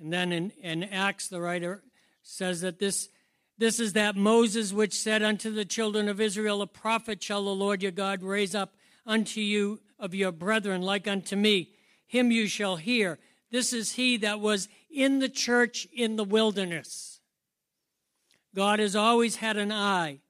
And 0.00 0.12
then 0.12 0.32
in, 0.32 0.50
in 0.60 0.82
Acts, 0.82 1.28
the 1.28 1.40
writer 1.40 1.84
says 2.22 2.60
that 2.62 2.80
this, 2.80 3.08
this 3.56 3.78
is 3.78 3.92
that 3.92 4.16
Moses 4.16 4.72
which 4.72 4.94
said 4.94 5.22
unto 5.22 5.52
the 5.52 5.64
children 5.64 6.08
of 6.08 6.20
Israel, 6.20 6.60
A 6.60 6.66
prophet 6.66 7.22
shall 7.22 7.44
the 7.44 7.50
Lord 7.50 7.82
your 7.82 7.92
God 7.92 8.24
raise 8.24 8.56
up 8.56 8.74
unto 9.06 9.40
you 9.40 9.78
of 9.98 10.14
your 10.14 10.32
brethren 10.32 10.82
like 10.82 11.08
unto 11.08 11.36
me. 11.36 11.70
Him 12.06 12.30
you 12.30 12.46
shall 12.46 12.76
hear. 12.76 13.18
This 13.50 13.72
is 13.72 13.92
he 13.92 14.16
that 14.18 14.40
was 14.40 14.68
in 14.90 15.18
the 15.18 15.28
church 15.28 15.86
in 15.92 16.16
the 16.16 16.24
wilderness. 16.24 17.20
God 18.54 18.78
has 18.78 18.96
always 18.96 19.36
had 19.36 19.56
an 19.56 19.72
eye 19.72 20.20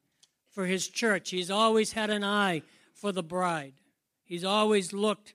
for 0.50 0.66
his 0.66 0.88
church. 0.88 1.30
He's 1.30 1.50
always 1.50 1.92
had 1.92 2.11
an 2.11 2.25
eye 2.25 2.62
for 2.94 3.12
the 3.12 3.23
bride. 3.23 3.75
He's 4.25 4.44
always 4.44 4.92
looked 4.92 5.35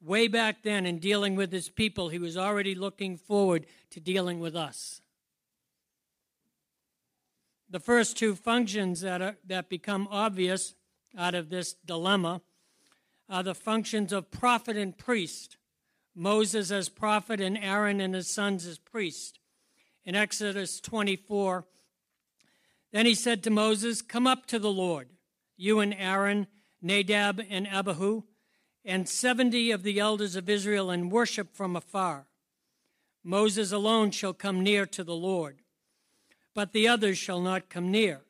way 0.00 0.28
back 0.28 0.62
then 0.62 0.86
in 0.86 0.98
dealing 0.98 1.36
with 1.36 1.52
his 1.52 1.68
people. 1.68 2.08
He 2.08 2.18
was 2.18 2.36
already 2.36 2.74
looking 2.74 3.16
forward 3.16 3.66
to 3.90 4.00
dealing 4.00 4.40
with 4.40 4.54
us. 4.54 5.00
The 7.70 7.80
first 7.80 8.16
two 8.16 8.34
functions 8.34 9.00
that, 9.00 9.22
are, 9.22 9.36
that 9.46 9.68
become 9.68 10.06
obvious 10.10 10.74
out 11.16 11.34
of 11.34 11.48
this 11.48 11.74
dilemma 11.84 12.42
are 13.28 13.42
the 13.42 13.54
functions 13.54 14.12
of 14.12 14.30
prophet 14.30 14.76
and 14.76 14.96
priest. 14.96 15.56
Moses 16.14 16.70
as 16.70 16.88
prophet 16.88 17.40
and 17.40 17.58
Aaron 17.58 18.00
and 18.00 18.14
his 18.14 18.28
sons 18.28 18.66
as 18.66 18.78
priest. 18.78 19.38
In 20.04 20.14
Exodus 20.14 20.80
24, 20.80 21.66
then 22.92 23.04
he 23.04 23.14
said 23.14 23.42
to 23.42 23.50
Moses, 23.50 24.00
Come 24.00 24.26
up 24.26 24.46
to 24.46 24.58
the 24.58 24.70
Lord, 24.70 25.10
you 25.56 25.80
and 25.80 25.92
Aaron, 25.92 26.46
Nadab 26.80 27.42
and 27.50 27.66
Abihu, 27.66 28.22
and 28.84 29.08
seventy 29.08 29.70
of 29.72 29.82
the 29.82 29.98
elders 29.98 30.36
of 30.36 30.48
Israel, 30.48 30.90
and 30.90 31.10
worship 31.10 31.54
from 31.54 31.76
afar. 31.76 32.26
Moses 33.24 33.72
alone 33.72 34.12
shall 34.12 34.32
come 34.32 34.62
near 34.62 34.86
to 34.86 35.02
the 35.02 35.14
Lord, 35.14 35.60
but 36.54 36.72
the 36.72 36.86
others 36.86 37.18
shall 37.18 37.40
not 37.40 37.68
come 37.68 37.90
near, 37.90 38.22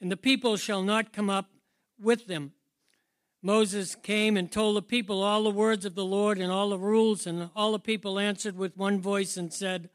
and 0.00 0.10
the 0.10 0.16
people 0.16 0.56
shall 0.56 0.82
not 0.82 1.12
come 1.12 1.30
up 1.30 1.50
with 1.98 2.26
them. 2.26 2.52
Moses 3.42 3.94
came 3.94 4.36
and 4.36 4.50
told 4.50 4.76
the 4.76 4.82
people 4.82 5.22
all 5.22 5.44
the 5.44 5.50
words 5.50 5.84
of 5.84 5.94
the 5.94 6.04
Lord 6.04 6.38
and 6.38 6.50
all 6.50 6.70
the 6.70 6.78
rules, 6.78 7.26
and 7.26 7.50
all 7.54 7.72
the 7.72 7.78
people 7.78 8.18
answered 8.18 8.56
with 8.56 8.76
one 8.76 9.00
voice 9.00 9.36
and 9.36 9.52
said, 9.52 9.90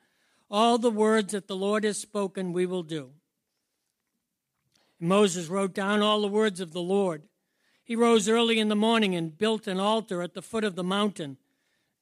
All 0.50 0.78
the 0.78 0.92
words 0.92 1.34
that 1.34 1.48
the 1.48 1.56
Lord 1.56 1.84
has 1.84 1.98
spoken 1.98 2.54
we 2.54 2.66
will 2.66 2.84
do. 2.84 3.12
Moses 5.00 5.48
wrote 5.48 5.74
down 5.74 6.02
all 6.02 6.22
the 6.22 6.28
words 6.28 6.60
of 6.60 6.74
the 6.74 6.82
Lord. 6.82 7.24
He 7.84 7.96
rose 7.96 8.30
early 8.30 8.60
in 8.60 8.70
the 8.70 8.76
morning 8.76 9.16
and 9.16 9.38
built 9.38 9.68
an 9.68 9.80
altar 9.80 10.22
at 10.22 10.36
the 10.36 10.42
foot 10.42 10.64
of 10.64 10.76
the 10.76 10.84
mountain, 10.84 11.38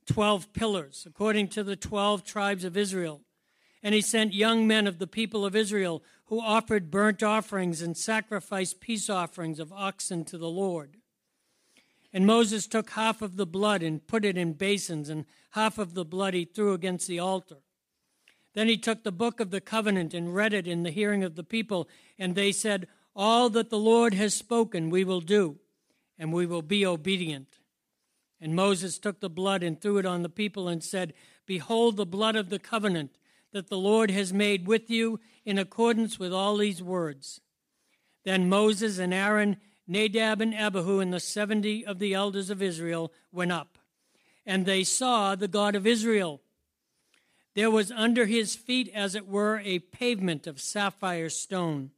12 0.06 0.54
pillars, 0.54 1.06
according 1.08 1.48
to 1.48 1.64
the 1.64 1.78
12 1.78 2.24
tribes 2.24 2.64
of 2.66 2.76
Israel. 2.76 3.22
And 3.82 3.96
he 3.96 4.02
sent 4.02 4.34
young 4.34 4.68
men 4.68 4.86
of 4.86 5.00
the 5.00 5.08
people 5.08 5.46
of 5.46 5.56
Israel 5.56 6.04
who 6.26 6.42
offered 6.42 6.92
burnt 6.92 7.24
offerings 7.24 7.82
and 7.82 7.96
sacrificed 7.96 8.82
peace 8.82 9.10
offerings 9.10 9.60
of 9.60 9.72
oxen 9.72 10.26
to 10.26 10.38
the 10.38 10.50
Lord. 10.50 10.99
And 12.12 12.26
Moses 12.26 12.66
took 12.68 12.92
half 12.92 13.22
of 13.22 13.38
the 13.38 13.46
blood 13.46 13.84
and 13.84 14.06
put 14.06 14.26
it 14.26 14.38
in 14.38 14.54
basins, 14.54 15.10
and 15.10 15.26
half 15.52 15.78
of 15.78 15.94
the 15.94 16.06
blood 16.06 16.34
he 16.34 16.46
threw 16.46 16.74
against 16.74 17.08
the 17.08 17.20
altar. 17.20 17.58
Then 18.54 18.68
he 18.68 18.78
took 18.78 19.04
the 19.04 19.12
book 19.12 19.40
of 19.40 19.52
the 19.52 19.62
covenant 19.62 20.14
and 20.14 20.34
read 20.34 20.54
it 20.54 20.68
in 20.68 20.84
the 20.84 20.92
hearing 20.92 21.24
of 21.24 21.36
the 21.36 21.44
people, 21.44 21.88
and 22.18 22.34
they 22.34 22.52
said, 22.52 22.88
All 23.16 23.50
that 23.52 23.70
the 23.70 23.78
Lord 23.78 24.14
has 24.16 24.34
spoken 24.34 24.90
we 24.90 25.04
will 25.04 25.22
do, 25.22 25.60
and 26.18 26.34
we 26.34 26.46
will 26.46 26.64
be 26.64 26.86
obedient. 26.86 27.60
And 28.42 28.56
Moses 28.56 28.98
took 28.98 29.20
the 29.20 29.30
blood 29.30 29.64
and 29.64 29.80
threw 29.80 29.98
it 29.98 30.06
on 30.06 30.24
the 30.24 30.30
people 30.30 30.68
and 30.68 30.84
said, 30.84 31.14
Behold 31.46 31.98
the 31.98 32.06
blood 32.06 32.36
of 32.36 32.50
the 32.50 32.60
covenant 32.60 33.18
that 33.52 33.68
the 33.68 33.78
Lord 33.78 34.12
has 34.12 34.32
made 34.32 34.68
with 34.68 34.90
you 34.90 35.20
in 35.46 35.58
accordance 35.58 36.20
with 36.20 36.34
all 36.34 36.58
these 36.58 36.82
words. 36.82 37.42
Then 38.24 38.50
Moses 38.50 39.00
and 39.00 39.14
Aaron, 39.14 39.58
Nadab 39.90 40.40
and 40.40 40.54
Abihu, 40.54 41.00
and 41.00 41.12
the 41.12 41.20
seventy 41.20 41.84
of 41.86 41.98
the 41.98 42.14
elders 42.14 42.50
of 42.50 42.62
Israel 42.62 43.12
went 43.32 43.52
up, 43.52 43.80
and 44.46 44.66
they 44.66 44.84
saw 44.84 45.34
the 45.36 45.48
God 45.48 45.76
of 45.76 45.88
Israel. 45.88 46.42
There 47.56 47.72
was 47.72 47.92
under 47.92 48.26
his 48.26 48.56
feet, 48.56 48.92
as 48.94 49.16
it 49.16 49.28
were, 49.28 49.60
a 49.66 49.80
pavement 49.80 50.46
of 50.46 50.62
sapphire 50.62 51.30
stone, 51.30 51.90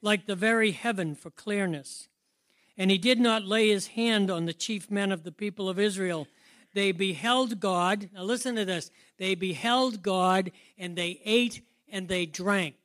like 0.00 0.26
the 0.26 0.36
very 0.36 0.70
heaven 0.70 1.16
for 1.16 1.30
clearness. 1.30 2.08
And 2.78 2.90
he 2.90 2.98
did 2.98 3.18
not 3.18 3.44
lay 3.44 3.70
his 3.70 3.88
hand 3.88 4.30
on 4.30 4.44
the 4.46 4.52
chief 4.52 4.90
men 4.90 5.10
of 5.10 5.24
the 5.24 5.32
people 5.32 5.68
of 5.68 5.80
Israel. 5.80 6.28
They 6.74 6.92
beheld 6.92 7.58
God. 7.58 8.08
Now 8.14 8.22
listen 8.22 8.54
to 8.54 8.64
this. 8.64 8.90
They 9.18 9.34
beheld 9.34 10.02
God, 10.02 10.52
and 10.78 10.94
they 10.94 11.20
ate 11.24 11.62
and 11.90 12.06
they 12.06 12.26
drank. 12.26 12.76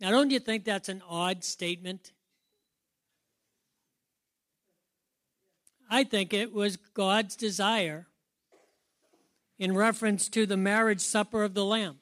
Now, 0.00 0.10
don't 0.10 0.30
you 0.30 0.40
think 0.40 0.64
that's 0.64 0.88
an 0.88 1.02
odd 1.08 1.44
statement? 1.44 2.12
I 5.88 6.04
think 6.04 6.34
it 6.34 6.52
was 6.52 6.76
God's 6.76 7.34
desire 7.34 8.06
in 9.58 9.74
reference 9.74 10.28
to 10.28 10.46
the 10.46 10.56
marriage 10.56 11.00
supper 11.00 11.42
of 11.42 11.54
the 11.54 11.64
Lamb. 11.64 11.98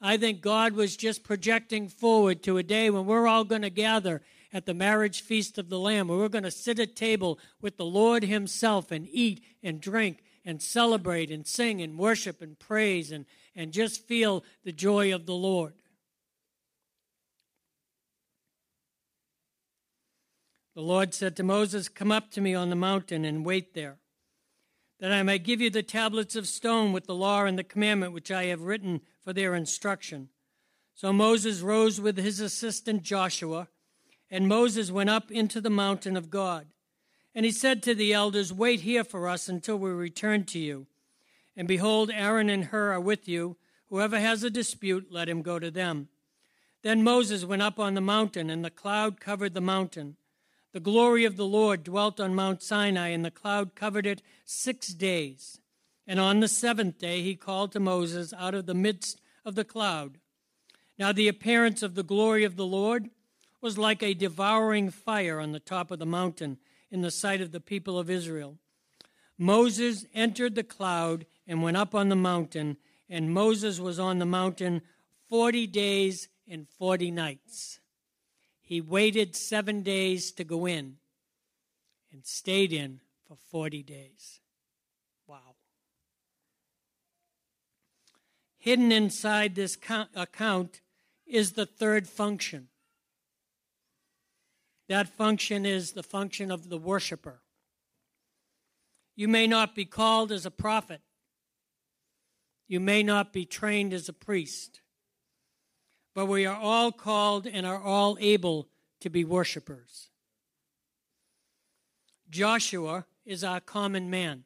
I 0.00 0.16
think 0.16 0.40
God 0.40 0.72
was 0.72 0.96
just 0.96 1.22
projecting 1.22 1.88
forward 1.88 2.42
to 2.42 2.58
a 2.58 2.64
day 2.64 2.90
when 2.90 3.06
we're 3.06 3.28
all 3.28 3.44
going 3.44 3.62
to 3.62 3.70
gather 3.70 4.22
at 4.52 4.66
the 4.66 4.74
marriage 4.74 5.22
feast 5.22 5.56
of 5.58 5.68
the 5.68 5.78
Lamb, 5.78 6.08
where 6.08 6.18
we're 6.18 6.28
going 6.28 6.42
to 6.42 6.50
sit 6.50 6.80
at 6.80 6.96
table 6.96 7.38
with 7.60 7.76
the 7.76 7.84
Lord 7.84 8.24
Himself 8.24 8.90
and 8.90 9.08
eat 9.10 9.42
and 9.62 9.80
drink 9.80 10.24
and 10.44 10.60
celebrate 10.60 11.30
and 11.30 11.46
sing 11.46 11.80
and 11.80 11.96
worship 11.96 12.42
and 12.42 12.58
praise 12.58 13.12
and, 13.12 13.24
and 13.54 13.72
just 13.72 14.06
feel 14.06 14.44
the 14.64 14.72
joy 14.72 15.14
of 15.14 15.24
the 15.24 15.34
Lord. 15.34 15.74
The 20.74 20.80
Lord 20.80 21.12
said 21.12 21.36
to 21.36 21.42
Moses, 21.42 21.88
Come 21.88 22.10
up 22.10 22.30
to 22.30 22.40
me 22.40 22.54
on 22.54 22.70
the 22.70 22.76
mountain 22.76 23.26
and 23.26 23.44
wait 23.44 23.74
there, 23.74 23.98
that 25.00 25.12
I 25.12 25.22
may 25.22 25.38
give 25.38 25.60
you 25.60 25.68
the 25.68 25.82
tablets 25.82 26.34
of 26.34 26.48
stone 26.48 26.92
with 26.92 27.06
the 27.06 27.14
law 27.14 27.44
and 27.44 27.58
the 27.58 27.64
commandment 27.64 28.14
which 28.14 28.30
I 28.30 28.44
have 28.44 28.62
written 28.62 29.02
for 29.22 29.34
their 29.34 29.54
instruction. 29.54 30.30
So 30.94 31.12
Moses 31.12 31.60
rose 31.60 32.00
with 32.00 32.16
his 32.16 32.40
assistant 32.40 33.02
Joshua, 33.02 33.68
and 34.30 34.48
Moses 34.48 34.90
went 34.90 35.10
up 35.10 35.30
into 35.30 35.60
the 35.60 35.68
mountain 35.68 36.16
of 36.16 36.30
God. 36.30 36.68
And 37.34 37.44
he 37.44 37.52
said 37.52 37.82
to 37.82 37.94
the 37.94 38.14
elders, 38.14 38.52
Wait 38.52 38.80
here 38.80 39.04
for 39.04 39.28
us 39.28 39.48
until 39.48 39.76
we 39.76 39.90
return 39.90 40.44
to 40.44 40.58
you. 40.58 40.86
And 41.54 41.68
behold, 41.68 42.10
Aaron 42.10 42.48
and 42.48 42.64
Hur 42.64 42.92
are 42.92 43.00
with 43.00 43.28
you. 43.28 43.56
Whoever 43.88 44.18
has 44.18 44.42
a 44.42 44.50
dispute, 44.50 45.08
let 45.10 45.28
him 45.28 45.42
go 45.42 45.58
to 45.58 45.70
them. 45.70 46.08
Then 46.82 47.02
Moses 47.02 47.44
went 47.44 47.62
up 47.62 47.78
on 47.78 47.92
the 47.92 48.00
mountain, 48.00 48.48
and 48.48 48.64
the 48.64 48.70
cloud 48.70 49.20
covered 49.20 49.52
the 49.52 49.60
mountain. 49.60 50.16
The 50.72 50.80
glory 50.80 51.24
of 51.24 51.36
the 51.36 51.46
Lord 51.46 51.84
dwelt 51.84 52.18
on 52.18 52.34
Mount 52.34 52.62
Sinai, 52.62 53.08
and 53.08 53.24
the 53.24 53.30
cloud 53.30 53.74
covered 53.74 54.06
it 54.06 54.22
six 54.44 54.88
days. 54.88 55.60
And 56.06 56.18
on 56.18 56.40
the 56.40 56.48
seventh 56.48 56.98
day 56.98 57.22
he 57.22 57.34
called 57.34 57.72
to 57.72 57.80
Moses 57.80 58.32
out 58.32 58.54
of 58.54 58.66
the 58.66 58.74
midst 58.74 59.20
of 59.44 59.54
the 59.54 59.64
cloud. 59.64 60.18
Now 60.98 61.12
the 61.12 61.28
appearance 61.28 61.82
of 61.82 61.94
the 61.94 62.02
glory 62.02 62.44
of 62.44 62.56
the 62.56 62.66
Lord 62.66 63.10
was 63.60 63.78
like 63.78 64.02
a 64.02 64.14
devouring 64.14 64.90
fire 64.90 65.38
on 65.38 65.52
the 65.52 65.60
top 65.60 65.90
of 65.90 65.98
the 65.98 66.06
mountain 66.06 66.58
in 66.90 67.02
the 67.02 67.10
sight 67.10 67.40
of 67.40 67.52
the 67.52 67.60
people 67.60 67.98
of 67.98 68.10
Israel. 68.10 68.58
Moses 69.38 70.06
entered 70.14 70.54
the 70.54 70.64
cloud 70.64 71.26
and 71.46 71.62
went 71.62 71.76
up 71.76 71.94
on 71.94 72.08
the 72.08 72.16
mountain, 72.16 72.76
and 73.08 73.32
Moses 73.32 73.78
was 73.78 73.98
on 73.98 74.18
the 74.18 74.26
mountain 74.26 74.82
forty 75.28 75.66
days 75.66 76.28
and 76.48 76.66
forty 76.68 77.10
nights. 77.10 77.78
He 78.72 78.80
waited 78.80 79.36
seven 79.36 79.82
days 79.82 80.32
to 80.32 80.44
go 80.44 80.64
in 80.64 80.96
and 82.10 82.24
stayed 82.24 82.72
in 82.72 83.00
for 83.28 83.36
40 83.36 83.82
days. 83.82 84.40
Wow. 85.26 85.56
Hidden 88.56 88.90
inside 88.90 89.54
this 89.54 89.76
account 90.16 90.80
is 91.26 91.52
the 91.52 91.66
third 91.66 92.08
function. 92.08 92.68
That 94.88 95.06
function 95.06 95.66
is 95.66 95.92
the 95.92 96.02
function 96.02 96.50
of 96.50 96.70
the 96.70 96.78
worshiper. 96.78 97.42
You 99.14 99.28
may 99.28 99.46
not 99.46 99.74
be 99.74 99.84
called 99.84 100.32
as 100.32 100.46
a 100.46 100.50
prophet. 100.50 101.02
You 102.68 102.80
may 102.80 103.02
not 103.02 103.34
be 103.34 103.44
trained 103.44 103.92
as 103.92 104.08
a 104.08 104.14
priest 104.14 104.80
but 106.14 106.26
we 106.26 106.46
are 106.46 106.56
all 106.56 106.92
called 106.92 107.46
and 107.46 107.66
are 107.66 107.80
all 107.80 108.16
able 108.20 108.68
to 109.00 109.10
be 109.10 109.24
worshipers. 109.24 110.08
Joshua 112.30 113.06
is 113.24 113.44
our 113.44 113.60
common 113.60 114.10
man 114.10 114.44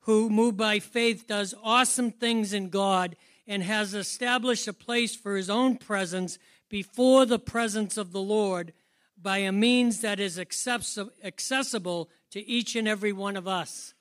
who, 0.00 0.30
moved 0.30 0.56
by 0.56 0.78
faith, 0.78 1.26
does 1.26 1.54
awesome 1.62 2.10
things 2.10 2.52
in 2.52 2.70
God 2.70 3.16
and 3.46 3.62
has 3.62 3.94
established 3.94 4.66
a 4.66 4.72
place 4.72 5.14
for 5.14 5.36
his 5.36 5.50
own 5.50 5.76
presence 5.76 6.38
before 6.68 7.26
the 7.26 7.38
presence 7.38 7.96
of 7.96 8.12
the 8.12 8.20
Lord 8.20 8.72
by 9.20 9.38
a 9.38 9.52
means 9.52 10.00
that 10.00 10.20
is 10.20 10.38
accessible 10.38 12.08
to 12.30 12.46
each 12.46 12.76
and 12.76 12.86
every 12.86 13.12
one 13.12 13.36
of 13.36 13.48
us. 13.48 13.94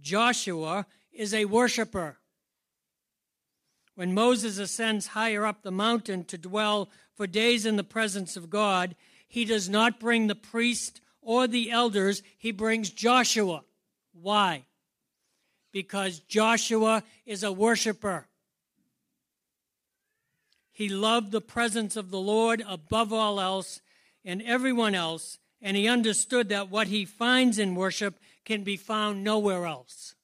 Joshua 0.00 0.86
is 1.12 1.32
a 1.32 1.44
worshiper. 1.44 2.18
When 3.96 4.12
Moses 4.12 4.58
ascends 4.58 5.08
higher 5.08 5.46
up 5.46 5.62
the 5.62 5.70
mountain 5.70 6.24
to 6.26 6.36
dwell 6.36 6.90
for 7.14 7.26
days 7.26 7.64
in 7.64 7.76
the 7.76 7.82
presence 7.82 8.36
of 8.36 8.50
God, 8.50 8.94
he 9.26 9.46
does 9.46 9.68
not 9.70 9.98
bring 9.98 10.26
the 10.26 10.34
priest 10.34 11.00
or 11.22 11.48
the 11.48 11.70
elders, 11.70 12.22
he 12.36 12.52
brings 12.52 12.90
Joshua. 12.90 13.62
Why? 14.12 14.66
Because 15.72 16.20
Joshua 16.20 17.02
is 17.24 17.42
a 17.42 17.50
worshiper. 17.50 18.28
He 20.70 20.90
loved 20.90 21.32
the 21.32 21.40
presence 21.40 21.96
of 21.96 22.10
the 22.10 22.20
Lord 22.20 22.62
above 22.68 23.14
all 23.14 23.40
else 23.40 23.80
and 24.26 24.42
everyone 24.42 24.94
else, 24.94 25.38
and 25.62 25.74
he 25.74 25.88
understood 25.88 26.50
that 26.50 26.68
what 26.68 26.88
he 26.88 27.06
finds 27.06 27.58
in 27.58 27.74
worship 27.74 28.20
can 28.44 28.62
be 28.62 28.76
found 28.76 29.24
nowhere 29.24 29.64
else. 29.64 30.15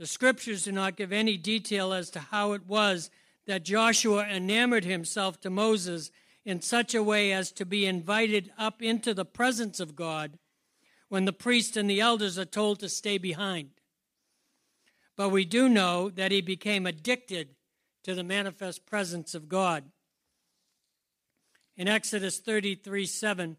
The 0.00 0.06
scriptures 0.06 0.64
do 0.64 0.72
not 0.72 0.96
give 0.96 1.12
any 1.12 1.36
detail 1.36 1.92
as 1.92 2.08
to 2.12 2.20
how 2.20 2.52
it 2.52 2.66
was 2.66 3.10
that 3.46 3.66
Joshua 3.66 4.24
enamored 4.24 4.86
himself 4.86 5.38
to 5.42 5.50
Moses 5.50 6.10
in 6.42 6.62
such 6.62 6.94
a 6.94 7.02
way 7.02 7.34
as 7.34 7.52
to 7.52 7.66
be 7.66 7.84
invited 7.84 8.50
up 8.56 8.80
into 8.80 9.12
the 9.12 9.26
presence 9.26 9.78
of 9.78 9.94
God 9.94 10.38
when 11.10 11.26
the 11.26 11.34
priest 11.34 11.76
and 11.76 11.90
the 11.90 12.00
elders 12.00 12.38
are 12.38 12.46
told 12.46 12.80
to 12.80 12.88
stay 12.88 13.18
behind. 13.18 13.72
But 15.18 15.28
we 15.28 15.44
do 15.44 15.68
know 15.68 16.08
that 16.08 16.32
he 16.32 16.40
became 16.40 16.86
addicted 16.86 17.50
to 18.04 18.14
the 18.14 18.24
manifest 18.24 18.86
presence 18.86 19.34
of 19.34 19.50
God. 19.50 19.84
In 21.76 21.88
Exodus 21.88 22.38
33 22.38 23.04
7, 23.04 23.58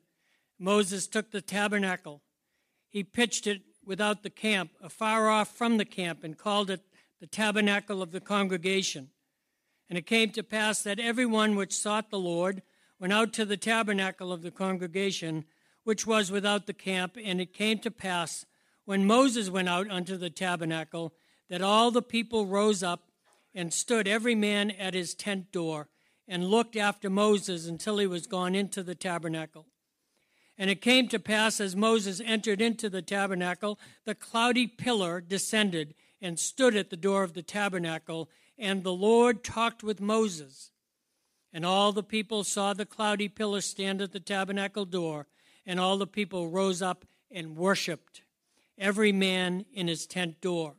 Moses 0.58 1.06
took 1.06 1.30
the 1.30 1.42
tabernacle. 1.42 2.24
He 2.90 3.04
pitched 3.04 3.46
it 3.46 3.62
without 3.86 4.24
the 4.24 4.30
camp, 4.30 4.72
uh, 4.82 4.86
afar 4.86 5.30
off 5.30 5.56
from 5.56 5.78
the 5.78 5.86
camp, 5.86 6.24
and 6.24 6.38
called 6.38 6.70
it 6.70 6.82
the 7.20 7.28
tabernacle 7.28 8.02
of 8.02 8.12
the 8.12 8.22
congregation. 8.22 9.10
And 9.90 9.98
it 9.98 10.06
came 10.06 10.32
to 10.32 10.44
pass 10.44 10.82
that 10.84 11.00
everyone 11.00 11.56
which 11.56 11.74
sought 11.74 12.10
the 12.10 12.20
Lord 12.20 12.62
went 13.00 13.14
out 13.14 13.34
to 13.34 13.46
the 13.46 13.58
tabernacle 13.58 14.32
of 14.32 14.42
the 14.42 14.52
congregation, 14.52 15.46
which 15.84 16.08
was 16.08 16.32
without 16.32 16.66
the 16.68 16.74
camp. 16.74 17.18
And 17.24 17.42
it 17.42 17.54
came 17.54 17.80
to 17.80 17.92
pass, 17.92 18.46
when 18.86 19.06
Moses 19.06 19.50
went 19.50 19.70
out 19.70 19.90
unto 19.90 20.18
the 20.18 20.30
tabernacle, 20.30 21.14
that 21.50 21.62
all 21.62 21.92
the 21.92 22.02
people 22.02 22.46
rose 22.46 22.84
up 22.84 23.10
and 23.54 23.74
stood 23.74 24.08
every 24.08 24.36
man 24.36 24.72
at 24.72 24.94
his 24.94 25.14
tent 25.14 25.52
door 25.52 25.90
and 26.28 26.48
looked 26.48 26.78
after 26.78 27.10
Moses 27.10 27.68
until 27.68 27.98
he 27.98 28.08
was 28.08 28.26
gone 28.28 28.56
into 28.56 28.84
the 28.84 28.96
tabernacle. 28.96 29.68
And 30.62 30.70
it 30.70 30.80
came 30.80 31.08
to 31.08 31.18
pass 31.18 31.60
as 31.60 31.76
Moses 31.76 32.22
entered 32.24 32.62
into 32.62 32.88
the 32.88 33.02
tabernacle, 33.02 33.80
the 34.06 34.14
cloudy 34.14 34.68
pillar 34.68 35.20
descended 35.20 35.96
and 36.22 36.40
stood 36.40 36.76
at 36.76 36.92
the 36.92 36.96
door 36.96 37.24
of 37.24 37.34
the 37.34 37.42
tabernacle, 37.42 38.30
and 38.60 38.84
the 38.84 38.94
Lord 38.94 39.44
talked 39.44 39.82
with 39.82 40.00
Moses. 40.00 40.70
And 41.52 41.66
all 41.66 41.92
the 41.92 42.04
people 42.04 42.44
saw 42.44 42.76
the 42.76 42.86
cloudy 42.86 43.28
pillar 43.28 43.62
stand 43.62 44.04
at 44.04 44.12
the 44.12 44.20
tabernacle 44.20 44.86
door, 44.86 45.26
and 45.66 45.80
all 45.80 45.98
the 45.98 46.06
people 46.06 46.48
rose 46.48 46.80
up 46.80 47.06
and 47.32 47.58
worshiped, 47.58 48.22
every 48.78 49.12
man 49.12 49.66
in 49.74 49.88
his 49.88 50.06
tent 50.06 50.42
door. 50.42 50.76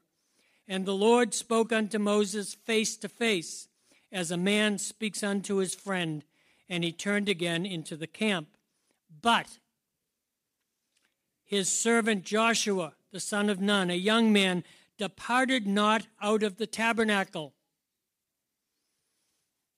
And 0.68 0.86
the 0.86 0.94
Lord 0.94 1.34
spoke 1.34 1.72
unto 1.72 1.98
Moses 1.98 2.54
face 2.54 2.96
to 2.98 3.08
face, 3.08 3.66
as 4.12 4.30
a 4.30 4.36
man 4.36 4.78
speaks 4.78 5.24
unto 5.24 5.56
his 5.56 5.74
friend, 5.74 6.22
and 6.68 6.84
he 6.84 6.92
turned 6.92 7.28
again 7.28 7.66
into 7.66 7.96
the 7.96 8.06
camp. 8.06 8.56
But 9.20 9.58
his 11.52 11.68
servant 11.68 12.24
Joshua, 12.24 12.94
the 13.12 13.20
son 13.20 13.50
of 13.50 13.60
Nun, 13.60 13.90
a 13.90 13.94
young 13.94 14.32
man, 14.32 14.64
departed 14.96 15.66
not 15.66 16.06
out 16.22 16.42
of 16.42 16.56
the 16.56 16.66
tabernacle. 16.66 17.52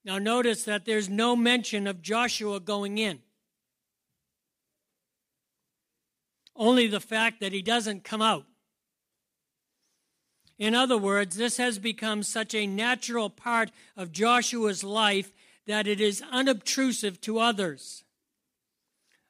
Now, 0.04 0.18
notice 0.18 0.62
that 0.62 0.84
there's 0.84 1.08
no 1.08 1.34
mention 1.34 1.88
of 1.88 2.00
Joshua 2.00 2.60
going 2.60 2.98
in. 2.98 3.18
Only 6.54 6.86
the 6.86 7.00
fact 7.00 7.40
that 7.40 7.52
he 7.52 7.60
doesn't 7.60 8.04
come 8.04 8.22
out. 8.22 8.46
In 10.56 10.76
other 10.76 10.96
words, 10.96 11.34
this 11.34 11.56
has 11.56 11.80
become 11.80 12.22
such 12.22 12.54
a 12.54 12.68
natural 12.68 13.28
part 13.28 13.72
of 13.96 14.12
Joshua's 14.12 14.84
life 14.84 15.32
that 15.66 15.88
it 15.88 16.00
is 16.00 16.22
unobtrusive 16.30 17.20
to 17.22 17.40
others. 17.40 18.03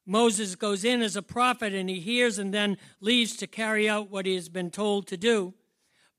Moses 0.07 0.55
goes 0.55 0.85
in 0.85 1.03
as 1.03 1.17
a 1.17 1.23
prophet 1.23 1.73
and 1.73 1.89
he 1.89 2.01
hears 2.01 2.39
and 2.39 2.53
then 2.53 2.77
leaves 3.01 3.37
to 3.37 3.47
carry 3.47 3.89
out 3.89 4.11
what 4.11 4.27
he 4.27 4.35
has 4.35 4.49
been 4.49 4.71
told 4.71 5.07
to 5.07 5.17
do. 5.17 5.55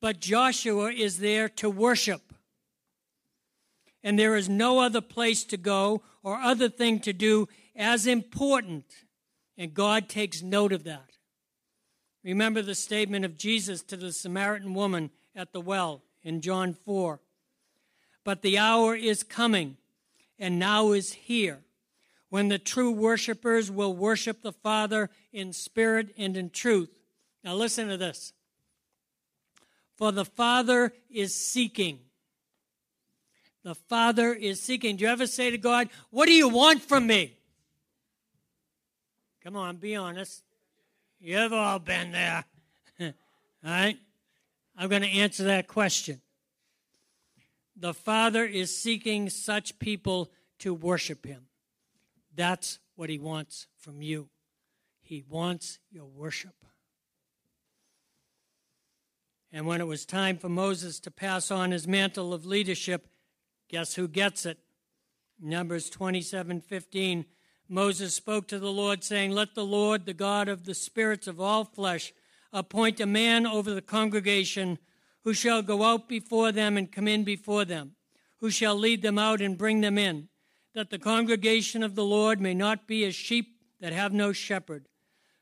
But 0.02 0.20
Joshua 0.20 0.92
is 0.92 1.20
there 1.20 1.50
to 1.50 1.70
worship. 1.70 2.34
And 4.04 4.20
there 4.20 4.36
is 4.36 4.50
no 4.50 4.80
other 4.80 5.02
place 5.02 5.44
to 5.46 5.58
go 5.58 6.04
or 6.24 6.38
other 6.38 6.70
thing 6.70 7.00
to 7.02 7.14
do 7.14 7.48
as 7.76 8.06
important. 8.06 8.86
And 9.58 9.74
God 9.74 10.10
takes 10.10 10.42
note 10.42 10.74
of 10.74 10.84
that. 10.84 11.10
Remember 12.24 12.62
the 12.62 12.76
statement 12.76 13.24
of 13.24 13.38
Jesus 13.38 13.84
to 13.84 13.98
the 13.98 14.12
Samaritan 14.12 14.74
woman 14.74 15.12
at 15.36 15.54
the 15.54 15.62
well 15.62 16.02
in 16.24 16.42
John 16.42 16.74
4. 16.74 17.20
But 18.24 18.42
the 18.42 18.58
hour 18.58 18.96
is 18.96 19.22
coming, 19.22 19.78
and 20.40 20.58
now 20.58 20.92
is 20.92 21.14
here, 21.14 21.65
when 22.30 22.50
the 22.50 22.60
true 22.60 22.92
worshipers 22.92 23.70
will 23.72 23.96
worship 23.96 24.42
the 24.42 24.52
Father 24.52 25.10
in 25.32 25.54
spirit 25.54 26.14
and 26.18 26.36
in 26.36 26.50
truth. 26.50 26.90
Now 27.44 27.56
listen 27.56 27.88
to 27.90 27.98
this. 27.98 28.34
For 29.98 30.12
the 30.12 30.26
Father 30.26 30.94
is 31.10 31.34
seeking. 31.34 32.00
The 33.64 33.76
Father 33.76 34.34
is 34.34 34.62
seeking. 34.62 34.98
Do 34.98 35.06
you 35.06 35.10
ever 35.10 35.28
say 35.28 35.50
to 35.52 35.58
God, 35.58 35.90
What 36.10 36.26
do 36.26 36.34
you 36.34 36.50
want 36.50 36.82
from 36.82 37.08
me? 37.08 37.38
Come 39.44 39.56
on, 39.56 39.78
be 39.78 39.96
honest. 39.96 40.44
You've 41.20 41.54
all 41.54 41.80
been 41.80 42.12
there. 42.12 42.46
all 43.00 43.14
right? 43.64 43.98
I'm 44.78 44.90
going 44.90 45.04
to 45.04 45.08
answer 45.08 45.46
that 45.46 45.68
question. 45.68 46.22
The 47.76 47.94
Father 47.94 48.44
is 48.44 48.76
seeking 48.76 49.30
such 49.30 49.80
people 49.80 50.32
to 50.60 50.74
worship 50.74 51.26
Him. 51.26 51.48
That's 52.36 52.80
what 52.96 53.10
He 53.10 53.18
wants 53.18 53.68
from 53.78 54.02
you. 54.02 54.30
He 55.02 55.24
wants 55.28 55.80
your 55.92 56.06
worship. 56.06 56.56
And 59.52 59.66
when 59.66 59.80
it 59.80 59.88
was 59.88 60.06
time 60.06 60.38
for 60.38 60.50
Moses 60.50 61.00
to 61.00 61.12
pass 61.12 61.50
on 61.50 61.72
his 61.72 61.88
mantle 61.88 62.34
of 62.34 62.46
leadership, 62.46 63.08
guess 63.70 63.96
who 63.96 64.08
gets 64.08 64.46
it? 64.46 64.58
Numbers 65.40 65.90
27 65.90 66.60
15. 66.60 67.26
Moses 67.70 68.14
spoke 68.14 68.48
to 68.50 68.60
the 68.60 68.72
Lord, 68.72 69.04
saying, 69.04 69.32
Let 69.32 69.56
the 69.56 69.66
Lord, 69.66 70.06
the 70.06 70.14
God 70.14 70.50
of 70.50 70.66
the 70.66 70.74
spirits 70.74 71.26
of 71.26 71.40
all 71.40 71.64
flesh, 71.64 72.14
appoint 72.52 73.00
a 73.00 73.06
man 73.06 73.48
over 73.48 73.74
the 73.74 73.82
congregation 73.82 74.78
who 75.24 75.34
shall 75.34 75.62
go 75.62 75.84
out 75.84 76.08
before 76.10 76.52
them 76.52 76.78
and 76.78 76.92
come 76.92 77.08
in 77.08 77.24
before 77.24 77.66
them, 77.66 77.96
who 78.40 78.50
shall 78.50 78.76
lead 78.76 79.02
them 79.02 79.18
out 79.18 79.42
and 79.42 79.58
bring 79.58 79.82
them 79.82 79.98
in, 79.98 80.28
that 80.76 80.90
the 80.90 81.00
congregation 81.00 81.82
of 81.82 81.96
the 81.96 82.04
Lord 82.04 82.40
may 82.42 82.54
not 82.54 82.86
be 82.86 83.06
as 83.06 83.16
sheep 83.16 83.58
that 83.80 83.94
have 83.94 84.14
no 84.14 84.34
shepherd. 84.34 84.88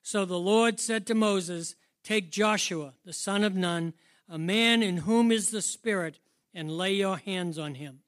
So 0.03 0.25
the 0.25 0.39
Lord 0.39 0.79
said 0.79 1.07
to 1.07 1.15
Moses, 1.15 1.75
Take 2.03 2.31
Joshua, 2.31 2.93
the 3.03 3.13
son 3.13 3.43
of 3.43 3.55
Nun, 3.55 3.93
a 4.29 4.37
man 4.37 4.83
in 4.83 4.97
whom 4.97 5.31
is 5.31 5.49
the 5.49 5.61
Spirit, 5.61 6.19
and 6.53 6.77
lay 6.77 6.93
your 6.93 7.17
hands 7.17 7.57
on 7.57 7.75
him. 7.75 8.01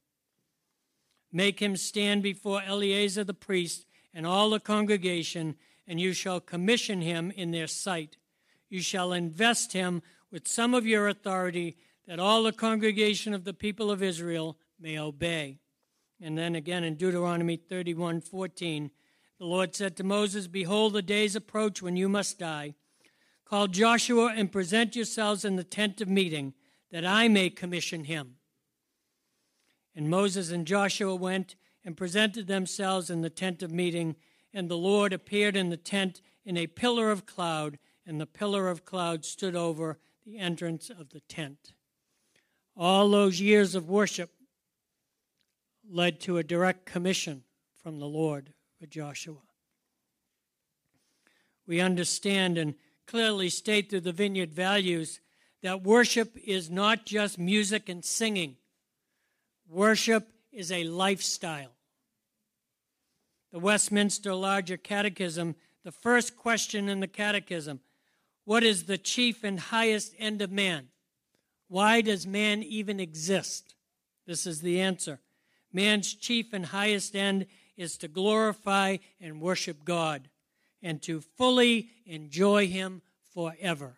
Make 1.32 1.60
him 1.60 1.76
stand 1.76 2.22
before 2.22 2.62
Eleazar 2.62 3.24
the 3.24 3.34
priest 3.34 3.88
and 4.14 4.28
all 4.28 4.52
the 4.52 4.60
congregation, 4.60 5.56
and 5.88 6.00
you 6.00 6.14
shall 6.14 6.40
commission 6.40 7.02
him 7.02 7.32
in 7.32 7.52
their 7.52 7.68
sight. 7.68 8.18
You 8.70 8.82
shall 8.82 9.14
invest 9.14 9.74
him 9.74 10.04
with 10.32 10.48
some 10.48 10.74
of 10.76 10.86
your 10.86 11.08
authority, 11.08 11.76
that 12.08 12.20
all 12.20 12.44
the 12.44 12.52
congregation 12.52 13.34
of 13.34 13.46
the 13.46 13.54
people 13.54 13.90
of 13.90 14.04
Israel 14.04 14.58
may 14.80 15.00
obey. 15.00 15.58
And 16.22 16.38
then 16.38 16.56
again 16.56 16.84
in 16.84 16.96
Deuteronomy 16.96 17.58
31 17.58 18.22
14, 18.22 18.92
the 19.38 19.46
Lord 19.46 19.76
said 19.76 19.98
to 19.98 20.04
Moses, 20.04 20.48
Behold, 20.48 20.94
the 20.94 21.02
days 21.02 21.36
approach 21.36 21.82
when 21.82 21.98
you 21.98 22.08
must 22.08 22.40
die. 22.40 22.74
Call 23.44 23.68
Joshua 23.68 24.34
and 24.36 24.52
present 24.52 24.96
yourselves 24.96 25.46
in 25.46 25.56
the 25.56 25.64
tent 25.64 26.02
of 26.02 26.08
meeting, 26.08 26.54
that 26.92 27.06
I 27.06 27.28
may 27.28 27.50
commission 27.50 28.06
him. 28.06 28.36
And 29.96 30.10
Moses 30.10 30.52
and 30.52 30.66
Joshua 30.66 31.16
went 31.16 31.56
and 31.84 31.96
presented 31.96 32.48
themselves 32.48 33.10
in 33.10 33.22
the 33.22 33.30
tent 33.30 33.62
of 33.62 33.72
meeting, 33.72 34.16
and 34.54 34.70
the 34.70 34.78
Lord 34.78 35.14
appeared 35.14 35.56
in 35.56 35.70
the 35.70 35.78
tent 35.78 36.22
in 36.44 36.58
a 36.58 36.68
pillar 36.68 37.12
of 37.12 37.26
cloud, 37.26 37.78
and 38.06 38.20
the 38.20 38.26
pillar 38.26 38.70
of 38.70 38.86
cloud 38.86 39.26
stood 39.26 39.56
over 39.56 40.00
the 40.26 40.38
entrance 40.38 40.90
of 40.90 41.10
the 41.10 41.20
tent. 41.22 41.74
All 42.76 43.10
those 43.10 43.40
years 43.40 43.76
of 43.76 43.90
worship 43.90 44.32
led 45.90 46.20
to 46.22 46.38
a 46.38 46.44
direct 46.44 46.86
commission 46.86 47.44
from 47.82 48.00
the 48.00 48.06
Lord 48.06 48.54
for 48.80 48.86
Joshua. 48.86 49.42
We 51.68 51.80
understand 51.80 52.58
and 52.58 52.76
clearly 53.08 53.50
state 53.50 53.90
through 53.90 54.02
the 54.02 54.12
vineyard 54.12 54.54
values 54.54 55.20
that 55.62 55.84
worship 55.84 56.38
is 56.44 56.70
not 56.70 57.06
just 57.06 57.40
music 57.40 57.90
and 57.90 58.04
singing. 58.04 58.58
Worship 59.68 60.28
is 60.52 60.72
a 60.72 60.84
lifestyle. 60.84 61.72
The 63.52 63.60
Westminster 63.60 64.34
Larger 64.34 64.78
Catechism, 64.78 65.56
the 65.84 65.92
first 65.92 66.36
question 66.36 66.90
in 66.90 67.00
the 67.00 67.08
Catechism 67.08 67.80
What 68.44 68.64
is 68.64 68.84
the 68.84 68.98
chief 68.98 69.44
and 69.44 69.60
highest 69.60 70.14
end 70.20 70.42
of 70.42 70.52
man? 70.52 70.90
Why 71.68 72.02
does 72.02 72.28
man 72.28 72.62
even 72.62 73.00
exist? 73.00 73.74
This 74.28 74.46
is 74.46 74.62
the 74.62 74.80
answer. 74.80 75.20
Man's 75.76 76.14
chief 76.14 76.54
and 76.54 76.68
highest 76.68 77.18
end 77.18 77.48
is 77.76 77.98
to 77.98 78.08
glorify 78.08 78.98
and 79.20 79.42
worship 79.42 79.84
God 79.84 80.30
and 80.82 81.02
to 81.02 81.20
fully 81.20 81.90
enjoy 82.06 82.68
Him 82.68 83.02
forever. 83.34 83.98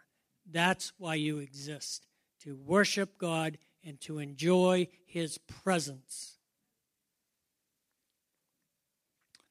That's 0.49 0.91
why 0.97 1.15
you 1.15 1.37
exist, 1.37 2.07
to 2.41 2.55
worship 2.55 3.19
God 3.19 3.59
and 3.83 4.01
to 4.01 4.17
enjoy 4.17 4.87
His 5.05 5.37
presence. 5.37 6.39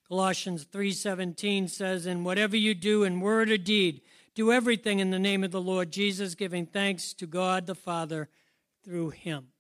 Colossians 0.09 0.65
3:17 0.65 1.69
says, 1.69 2.07
"And 2.07 2.25
whatever 2.25 2.57
you 2.57 2.75
do 2.75 3.05
in 3.05 3.21
word 3.21 3.51
or 3.51 3.57
deed, 3.57 4.03
do 4.35 4.51
everything 4.53 4.99
in 4.99 5.11
the 5.11 5.19
name 5.21 5.45
of 5.45 5.53
the 5.53 5.61
Lord 5.61 5.93
Jesus, 5.93 6.35
giving 6.35 6.67
thanks 6.67 7.13
to 7.15 7.27
God 7.27 7.67
the 7.67 7.75
Father 7.77 8.29
through 8.83 9.11
him." 9.11 9.53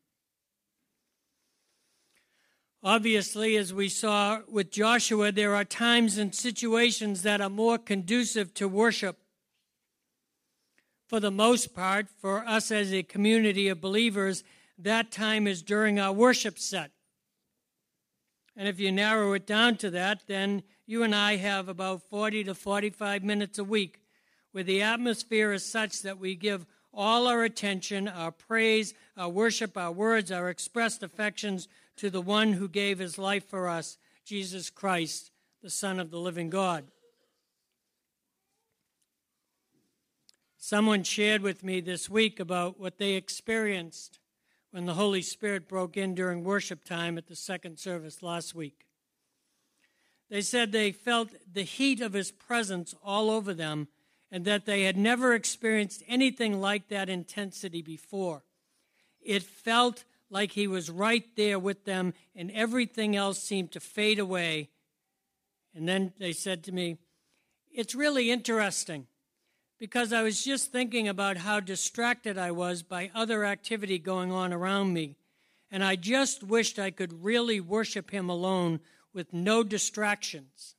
Obviously, 2.86 3.56
as 3.56 3.74
we 3.74 3.88
saw 3.88 4.42
with 4.48 4.70
Joshua, 4.70 5.32
there 5.32 5.56
are 5.56 5.64
times 5.64 6.18
and 6.18 6.32
situations 6.32 7.22
that 7.22 7.40
are 7.40 7.50
more 7.50 7.78
conducive 7.78 8.54
to 8.54 8.68
worship. 8.68 9.18
For 11.08 11.18
the 11.18 11.32
most 11.32 11.74
part, 11.74 12.06
for 12.08 12.46
us 12.46 12.70
as 12.70 12.92
a 12.92 13.02
community 13.02 13.66
of 13.66 13.80
believers, 13.80 14.44
that 14.78 15.10
time 15.10 15.48
is 15.48 15.62
during 15.62 15.98
our 15.98 16.12
worship 16.12 16.60
set. 16.60 16.92
And 18.56 18.68
if 18.68 18.78
you 18.78 18.92
narrow 18.92 19.32
it 19.32 19.48
down 19.48 19.78
to 19.78 19.90
that, 19.90 20.22
then 20.28 20.62
you 20.86 21.02
and 21.02 21.12
I 21.12 21.38
have 21.38 21.68
about 21.68 22.08
40 22.08 22.44
to 22.44 22.54
45 22.54 23.24
minutes 23.24 23.58
a 23.58 23.64
week 23.64 24.00
where 24.52 24.62
the 24.62 24.82
atmosphere 24.82 25.50
is 25.50 25.64
such 25.64 26.02
that 26.02 26.20
we 26.20 26.36
give 26.36 26.64
all 26.94 27.26
our 27.26 27.42
attention, 27.42 28.06
our 28.06 28.30
praise, 28.30 28.94
our 29.16 29.28
worship, 29.28 29.76
our 29.76 29.90
words, 29.90 30.30
our 30.30 30.48
expressed 30.48 31.02
affections 31.02 31.66
to 31.96 32.10
the 32.10 32.20
one 32.20 32.54
who 32.54 32.68
gave 32.68 32.98
his 32.98 33.18
life 33.18 33.48
for 33.48 33.68
us, 33.68 33.98
Jesus 34.24 34.70
Christ, 34.70 35.30
the 35.62 35.70
Son 35.70 35.98
of 35.98 36.10
the 36.10 36.18
living 36.18 36.50
God. 36.50 36.84
Someone 40.58 41.04
shared 41.04 41.42
with 41.42 41.62
me 41.62 41.80
this 41.80 42.10
week 42.10 42.40
about 42.40 42.80
what 42.80 42.98
they 42.98 43.12
experienced 43.12 44.18
when 44.72 44.84
the 44.84 44.94
Holy 44.94 45.22
Spirit 45.22 45.68
broke 45.68 45.96
in 45.96 46.14
during 46.14 46.42
worship 46.42 46.84
time 46.84 47.16
at 47.16 47.28
the 47.28 47.36
second 47.36 47.78
service 47.78 48.22
last 48.22 48.54
week. 48.54 48.86
They 50.28 50.40
said 50.42 50.72
they 50.72 50.90
felt 50.90 51.30
the 51.50 51.62
heat 51.62 52.00
of 52.00 52.14
His 52.14 52.32
presence 52.32 52.94
all 53.04 53.30
over 53.30 53.54
them 53.54 53.88
and 54.30 54.44
that 54.44 54.66
they 54.66 54.82
had 54.82 54.96
never 54.96 55.34
experienced 55.34 56.02
anything 56.08 56.60
like 56.60 56.88
that 56.88 57.08
intensity 57.08 57.80
before. 57.80 58.42
It 59.22 59.44
felt 59.44 60.04
like 60.30 60.52
He 60.52 60.66
was 60.66 60.90
right 60.90 61.24
there 61.36 61.58
with 61.58 61.84
them, 61.84 62.14
and 62.34 62.50
everything 62.50 63.14
else 63.16 63.38
seemed 63.38 63.72
to 63.72 63.80
fade 63.80 64.18
away. 64.18 64.70
And 65.74 65.88
then 65.88 66.12
they 66.18 66.32
said 66.32 66.64
to 66.64 66.72
me, 66.72 66.96
It's 67.70 67.94
really 67.94 68.30
interesting 68.30 69.06
because 69.78 70.12
I 70.12 70.22
was 70.22 70.42
just 70.42 70.72
thinking 70.72 71.06
about 71.06 71.36
how 71.36 71.60
distracted 71.60 72.38
I 72.38 72.50
was 72.50 72.82
by 72.82 73.10
other 73.14 73.44
activity 73.44 73.98
going 73.98 74.32
on 74.32 74.52
around 74.52 74.92
me. 74.92 75.16
and 75.70 75.82
I 75.82 75.96
just 75.96 76.44
wished 76.44 76.78
I 76.78 76.92
could 76.92 77.24
really 77.24 77.60
worship 77.60 78.10
Him 78.10 78.30
alone 78.30 78.80
with 79.12 79.32
no 79.32 79.62
distractions. 79.64 80.76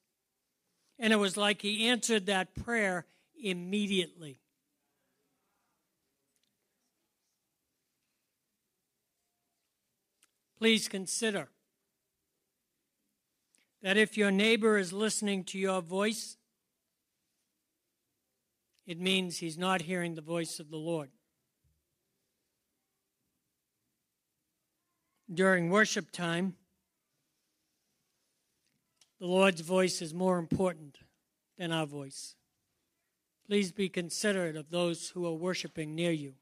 And 0.98 1.12
it 1.12 1.18
was 1.18 1.38
like 1.38 1.62
He 1.62 1.88
answered 1.88 2.26
that 2.26 2.56
prayer 2.56 3.06
immediately. 3.36 4.40
Please 10.58 10.88
consider 10.88 11.50
that 13.84 13.98
if 13.98 14.17
your 14.17 14.32
neighbor 14.32 14.78
is 14.78 14.91
listening 14.91 15.43
to 15.46 15.60
your 15.60 15.82
voice, 15.82 16.38
it 18.88 19.00
means 19.00 19.38
he's 19.38 19.58
not 19.58 19.84
hearing 19.84 20.15
the 20.15 20.22
voice 20.22 20.60
of 20.60 20.72
the 20.72 20.78
Lord. 20.78 21.10
During 25.32 25.70
worship 25.70 26.10
time, 26.12 26.56
the 29.20 29.28
Lord's 29.28 29.62
voice 29.62 30.02
is 30.02 30.13
more 30.13 30.39
important 30.39 31.00
than 31.58 31.72
our 31.72 31.86
voice. 31.86 32.36
Please 33.46 33.72
be 33.72 33.89
considerate 33.89 34.56
of 34.56 34.70
those 34.70 35.10
who 35.10 35.26
are 35.26 35.34
worshiping 35.34 35.96
near 35.96 36.12
you. 36.12 36.34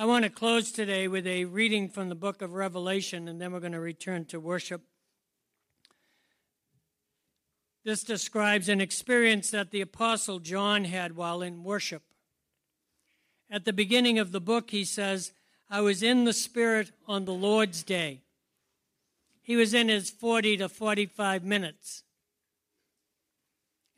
I 0.00 0.06
want 0.06 0.24
to 0.24 0.30
close 0.30 0.72
today 0.72 1.08
with 1.08 1.26
a 1.26 1.44
reading 1.44 1.90
from 1.90 2.08
the 2.08 2.14
book 2.14 2.40
of 2.40 2.54
Revelation, 2.54 3.28
and 3.28 3.38
then 3.38 3.52
we're 3.52 3.60
going 3.60 3.72
to 3.72 3.80
return 3.80 4.24
to 4.28 4.40
worship. 4.40 4.80
This 7.84 8.02
describes 8.02 8.70
an 8.70 8.80
experience 8.80 9.50
that 9.50 9.72
the 9.72 9.82
Apostle 9.82 10.38
John 10.38 10.84
had 10.84 11.16
while 11.16 11.42
in 11.42 11.64
worship. 11.64 12.02
At 13.50 13.66
the 13.66 13.74
beginning 13.74 14.18
of 14.18 14.32
the 14.32 14.40
book, 14.40 14.70
he 14.70 14.86
says, 14.86 15.32
I 15.68 15.82
was 15.82 16.02
in 16.02 16.24
the 16.24 16.32
Spirit 16.32 16.92
on 17.06 17.26
the 17.26 17.34
Lord's 17.34 17.82
day. 17.82 18.22
He 19.42 19.54
was 19.54 19.74
in 19.74 19.90
his 19.90 20.08
40 20.08 20.56
to 20.56 20.70
45 20.70 21.44
minutes. 21.44 22.04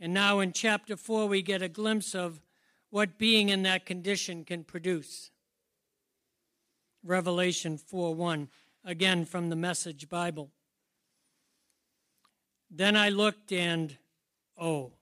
And 0.00 0.12
now 0.12 0.40
in 0.40 0.52
chapter 0.52 0.96
4, 0.96 1.28
we 1.28 1.42
get 1.42 1.62
a 1.62 1.68
glimpse 1.68 2.12
of 2.12 2.40
what 2.90 3.18
being 3.18 3.50
in 3.50 3.62
that 3.62 3.86
condition 3.86 4.44
can 4.44 4.64
produce. 4.64 5.30
Revelation 7.04 7.78
4 7.78 8.14
1, 8.14 8.48
again 8.84 9.24
from 9.24 9.48
the 9.48 9.56
Message 9.56 10.08
Bible. 10.08 10.50
Then 12.70 12.96
I 12.96 13.10
looked 13.10 13.52
and, 13.52 13.96
oh. 14.58 14.92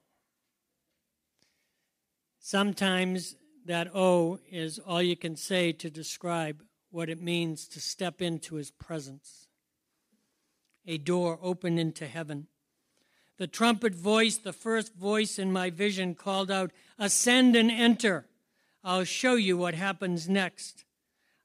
Sometimes 2.39 3.37
that 3.67 3.89
oh 3.95 4.41
is 4.51 4.79
all 4.81 5.03
you 5.03 5.17
can 5.17 5.37
say 5.37 5.71
to 5.73 5.91
describe 5.91 6.63
what 6.91 7.09
it 7.09 7.23
means 7.23 7.69
to 7.69 7.81
step 7.81 8.21
into 8.21 8.57
his 8.57 8.71
presence. 8.71 9.47
A 10.87 10.99
door 10.99 11.39
opened 11.41 11.79
into 11.79 12.07
heaven. 12.07 12.49
The 13.37 13.47
trumpet 13.47 13.95
voice, 13.95 14.37
the 14.37 14.53
first 14.53 14.95
voice 14.95 15.39
in 15.39 15.53
my 15.53 15.71
vision, 15.71 16.15
called 16.15 16.51
out, 16.51 16.73
Ascend 16.99 17.55
and 17.55 17.71
enter. 17.71 18.27
I'll 18.83 19.05
show 19.05 19.35
you 19.35 19.57
what 19.57 19.75
happens 19.75 20.29
next. 20.29 20.85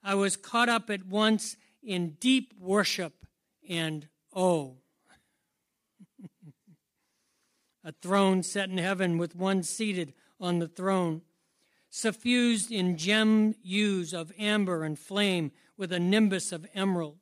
I 0.06 0.14
was 0.14 0.38
caught 0.38 0.70
up 0.70 0.92
at 0.92 1.08
once 1.08 1.58
in 1.82 2.12
deep 2.20 2.54
worship 2.60 3.26
and 3.68 4.08
oh. 4.36 4.76
a 7.84 7.92
throne 7.92 8.44
set 8.44 8.70
in 8.70 8.78
heaven 8.78 9.18
with 9.18 9.36
one 9.36 9.64
seated 9.64 10.14
on 10.40 10.60
the 10.60 10.68
throne, 10.68 11.24
suffused 11.90 12.72
in 12.72 12.98
gem 12.98 13.56
hues 13.64 14.14
of 14.14 14.32
amber 14.38 14.84
and 14.84 15.00
flame 15.00 15.52
with 15.76 15.92
a 15.92 16.00
nimbus 16.00 16.52
of 16.52 16.68
emerald. 16.76 17.18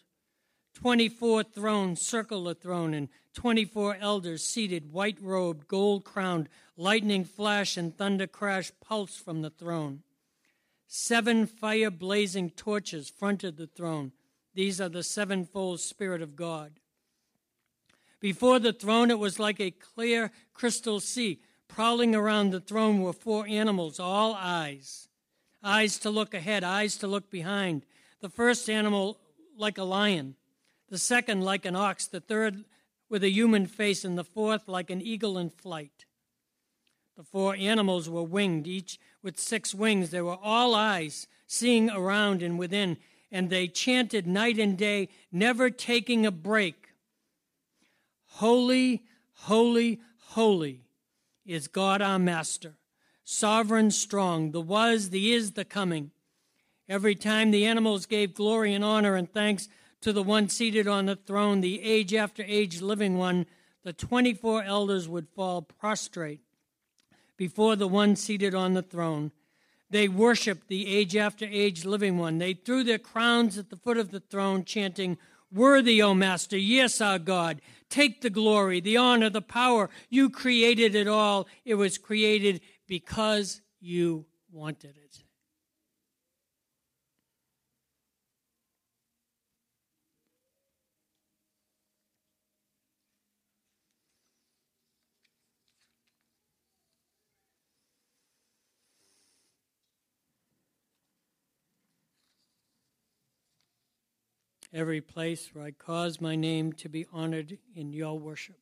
Twenty 0.75 1.07
four 1.07 1.41
thrones 1.43 2.01
circle 2.01 2.43
the 2.43 2.55
throne, 2.55 2.93
and 2.93 3.07
twenty 3.33 3.63
four 3.63 3.95
elders 3.95 4.43
seated, 4.43 4.91
white 4.91 5.21
robed, 5.21 5.69
gold 5.69 6.03
crowned, 6.03 6.49
lightning 6.75 7.23
flash 7.23 7.77
and 7.77 7.97
thunder 7.97 8.27
crash 8.27 8.73
pulse 8.81 9.15
from 9.15 9.41
the 9.41 9.51
throne. 9.51 10.03
Seven 10.95 11.47
fire 11.47 11.89
blazing 11.89 12.51
torches 12.51 13.09
fronted 13.09 13.57
the 13.57 13.65
throne. 13.65 14.11
These 14.53 14.79
are 14.79 14.89
the 14.89 15.01
sevenfold 15.01 15.79
Spirit 15.79 16.21
of 16.21 16.35
God. 16.35 16.73
Before 18.19 18.59
the 18.59 18.73
throne, 18.73 19.09
it 19.09 19.17
was 19.17 19.39
like 19.39 19.59
a 19.59 19.71
clear 19.71 20.31
crystal 20.53 20.99
sea. 20.99 21.41
Prowling 21.67 22.13
around 22.13 22.51
the 22.51 22.59
throne 22.59 23.01
were 23.01 23.11
four 23.11 23.47
animals, 23.47 23.99
all 23.99 24.35
eyes. 24.35 25.09
Eyes 25.63 25.97
to 25.97 26.11
look 26.11 26.35
ahead, 26.35 26.63
eyes 26.63 26.95
to 26.97 27.07
look 27.07 27.31
behind. 27.31 27.87
The 28.21 28.29
first 28.29 28.69
animal 28.69 29.17
like 29.57 29.79
a 29.79 29.83
lion, 29.83 30.35
the 30.89 30.99
second 30.99 31.41
like 31.41 31.65
an 31.65 31.75
ox, 31.75 32.05
the 32.05 32.21
third 32.21 32.65
with 33.09 33.23
a 33.23 33.31
human 33.31 33.65
face, 33.65 34.05
and 34.05 34.15
the 34.15 34.23
fourth 34.23 34.67
like 34.67 34.91
an 34.91 35.01
eagle 35.01 35.39
in 35.39 35.49
flight. 35.49 36.05
The 37.15 37.23
four 37.23 37.55
animals 37.55 38.09
were 38.09 38.23
winged, 38.23 38.67
each 38.67 38.99
with 39.21 39.39
six 39.39 39.73
wings. 39.73 40.09
They 40.09 40.21
were 40.21 40.37
all 40.41 40.73
eyes, 40.73 41.27
seeing 41.47 41.89
around 41.89 42.41
and 42.41 42.57
within, 42.57 42.97
and 43.31 43.49
they 43.49 43.67
chanted 43.67 44.25
night 44.25 44.57
and 44.57 44.77
day, 44.77 45.09
never 45.31 45.69
taking 45.69 46.25
a 46.25 46.31
break 46.31 46.83
Holy, 48.37 49.03
holy, 49.33 49.99
holy 50.29 50.81
is 51.45 51.67
God 51.67 52.01
our 52.01 52.17
Master, 52.17 52.73
sovereign, 53.23 53.91
strong, 53.91 54.51
the 54.51 54.61
was, 54.61 55.11
the 55.11 55.33
is, 55.33 55.51
the 55.51 55.63
coming. 55.63 56.09
Every 56.89 57.13
time 57.13 57.51
the 57.51 57.65
animals 57.65 58.07
gave 58.07 58.33
glory 58.33 58.73
and 58.73 58.83
honor 58.83 59.15
and 59.15 59.31
thanks 59.31 59.69
to 60.01 60.11
the 60.11 60.23
one 60.23 60.49
seated 60.49 60.87
on 60.87 61.05
the 61.05 61.15
throne, 61.15 61.61
the 61.61 61.83
age 61.83 62.15
after 62.15 62.43
age 62.43 62.81
living 62.81 63.19
one, 63.19 63.45
the 63.83 63.93
24 63.93 64.63
elders 64.63 65.07
would 65.07 65.29
fall 65.29 65.61
prostrate 65.61 66.41
before 67.37 67.75
the 67.75 67.87
one 67.87 68.15
seated 68.15 68.53
on 68.55 68.73
the 68.73 68.81
throne. 68.81 69.31
They 69.89 70.07
worshiped 70.07 70.69
the 70.69 70.87
age 70.87 71.15
after 71.15 71.45
age 71.45 71.85
living 71.85 72.17
one. 72.17 72.39
They 72.39 72.53
threw 72.53 72.83
their 72.83 72.97
crowns 72.97 73.57
at 73.57 73.69
the 73.69 73.77
foot 73.77 73.97
of 73.97 74.11
the 74.11 74.19
throne, 74.19 74.65
chanting, 74.65 75.17
Worthy, 75.51 76.01
O 76.01 76.15
Master, 76.15 76.57
yes, 76.57 76.99
our 76.99 77.19
God, 77.19 77.61
take 77.87 78.21
the 78.21 78.31
glory, 78.31 78.79
the 78.79 78.97
honor, 78.97 79.29
the 79.29 79.41
power. 79.41 79.91
You 80.09 80.31
created 80.31 80.95
it 80.95 81.07
all. 81.07 81.47
It 81.63 81.75
was 81.75 81.99
created 81.99 82.61
because 82.87 83.61
you 83.79 84.25
wanted 84.51 84.97
it. 84.97 85.02
Every 104.73 105.01
place 105.01 105.49
where 105.53 105.65
I 105.65 105.71
cause 105.71 106.19
my 106.19 106.35
name 106.35 106.73
to 106.73 106.89
be 106.89 107.05
honored 107.13 107.57
in 107.75 107.93
your 107.93 108.17
worship. 108.17 108.57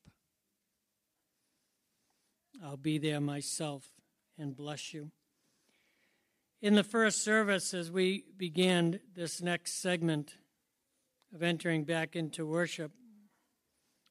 I'll 2.64 2.78
be 2.78 2.98
there 2.98 3.22
myself 3.22 3.88
and 4.38 4.56
bless 4.56 4.94
you. 4.94 5.12
In 6.62 6.76
the 6.76 6.84
first 6.84 7.24
service, 7.24 7.74
as 7.74 7.90
we 7.90 8.26
began 8.38 9.00
this 9.16 9.42
next 9.42 9.82
segment 9.82 10.36
of 11.34 11.42
entering 11.42 11.86
back 11.86 12.16
into 12.16 12.46
worship, 12.46 12.92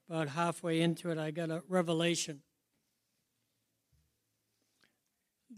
about 0.08 0.30
halfway 0.30 0.80
into 0.80 1.10
it, 1.10 1.18
I 1.18 1.30
got 1.30 1.50
a 1.50 1.62
revelation. 1.68 2.40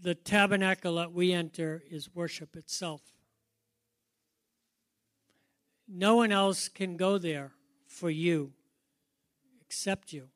The 0.03 0.15
tabernacle 0.15 0.97
that 0.97 1.13
we 1.13 1.33
enter 1.33 1.83
is 1.91 2.15
worship 2.15 2.57
itself. 2.57 3.12
No 5.95 6.17
one 6.17 6.33
else 6.33 6.69
can 6.69 6.97
go 6.97 7.19
there 7.19 7.53
for 7.87 8.09
you 8.09 8.53
except 9.61 10.13
you. 10.15 10.29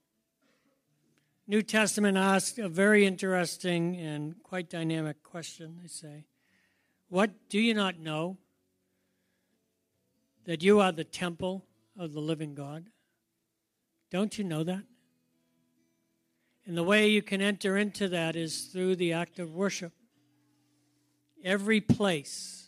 New 1.46 1.62
Testament 1.62 2.18
asks 2.18 2.58
a 2.58 2.68
very 2.68 3.06
interesting 3.06 3.96
and 3.96 4.34
quite 4.42 4.68
dynamic 4.68 5.22
question. 5.22 5.78
They 5.80 5.88
say, 5.88 6.26
What 7.08 7.30
do 7.48 7.58
you 7.58 7.72
not 7.72 7.98
know? 7.98 8.36
That 10.44 10.62
you 10.62 10.80
are 10.80 10.92
the 10.92 11.04
temple 11.04 11.64
of 11.98 12.12
the 12.12 12.20
living 12.20 12.54
God? 12.54 12.86
Don't 14.10 14.36
you 14.36 14.44
know 14.44 14.62
that? 14.62 14.82
And 16.66 16.76
the 16.76 16.84
way 16.84 17.08
you 17.08 17.22
can 17.22 17.40
enter 17.40 17.78
into 17.78 18.08
that 18.08 18.36
is 18.36 18.64
through 18.64 18.96
the 18.96 19.14
act 19.14 19.38
of 19.38 19.54
worship. 19.54 19.92
Every 21.42 21.80
place 21.80 22.65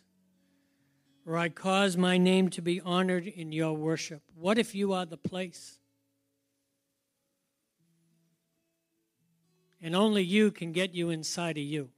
or 1.29 1.37
I 1.37 1.51
cause 1.51 1.95
my 1.99 2.17
name 2.17 2.49
to 2.51 2.62
be 2.62 2.81
honored 2.81 3.27
in 3.27 3.53
your 3.53 3.75
worship. 3.75 4.23
What 4.35 4.57
if 4.57 4.75
you 4.75 4.95
are 4.95 5.05
the 5.05 5.19
place? 5.19 5.79
And 9.83 9.95
only 9.95 10.23
you 10.23 10.51
can 10.51 10.73
get 10.73 10.95
you 10.95 11.11
inside 11.11 11.59
of 11.59 11.64
you. 11.64 11.91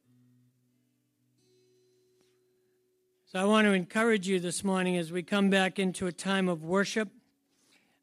So 3.26 3.38
I 3.38 3.44
want 3.44 3.66
to 3.66 3.72
encourage 3.72 4.26
you 4.26 4.40
this 4.40 4.64
morning 4.64 4.96
as 4.96 5.12
we 5.12 5.22
come 5.22 5.48
back 5.48 5.78
into 5.78 6.08
a 6.08 6.12
time 6.12 6.48
of 6.48 6.64
worship. 6.64 7.08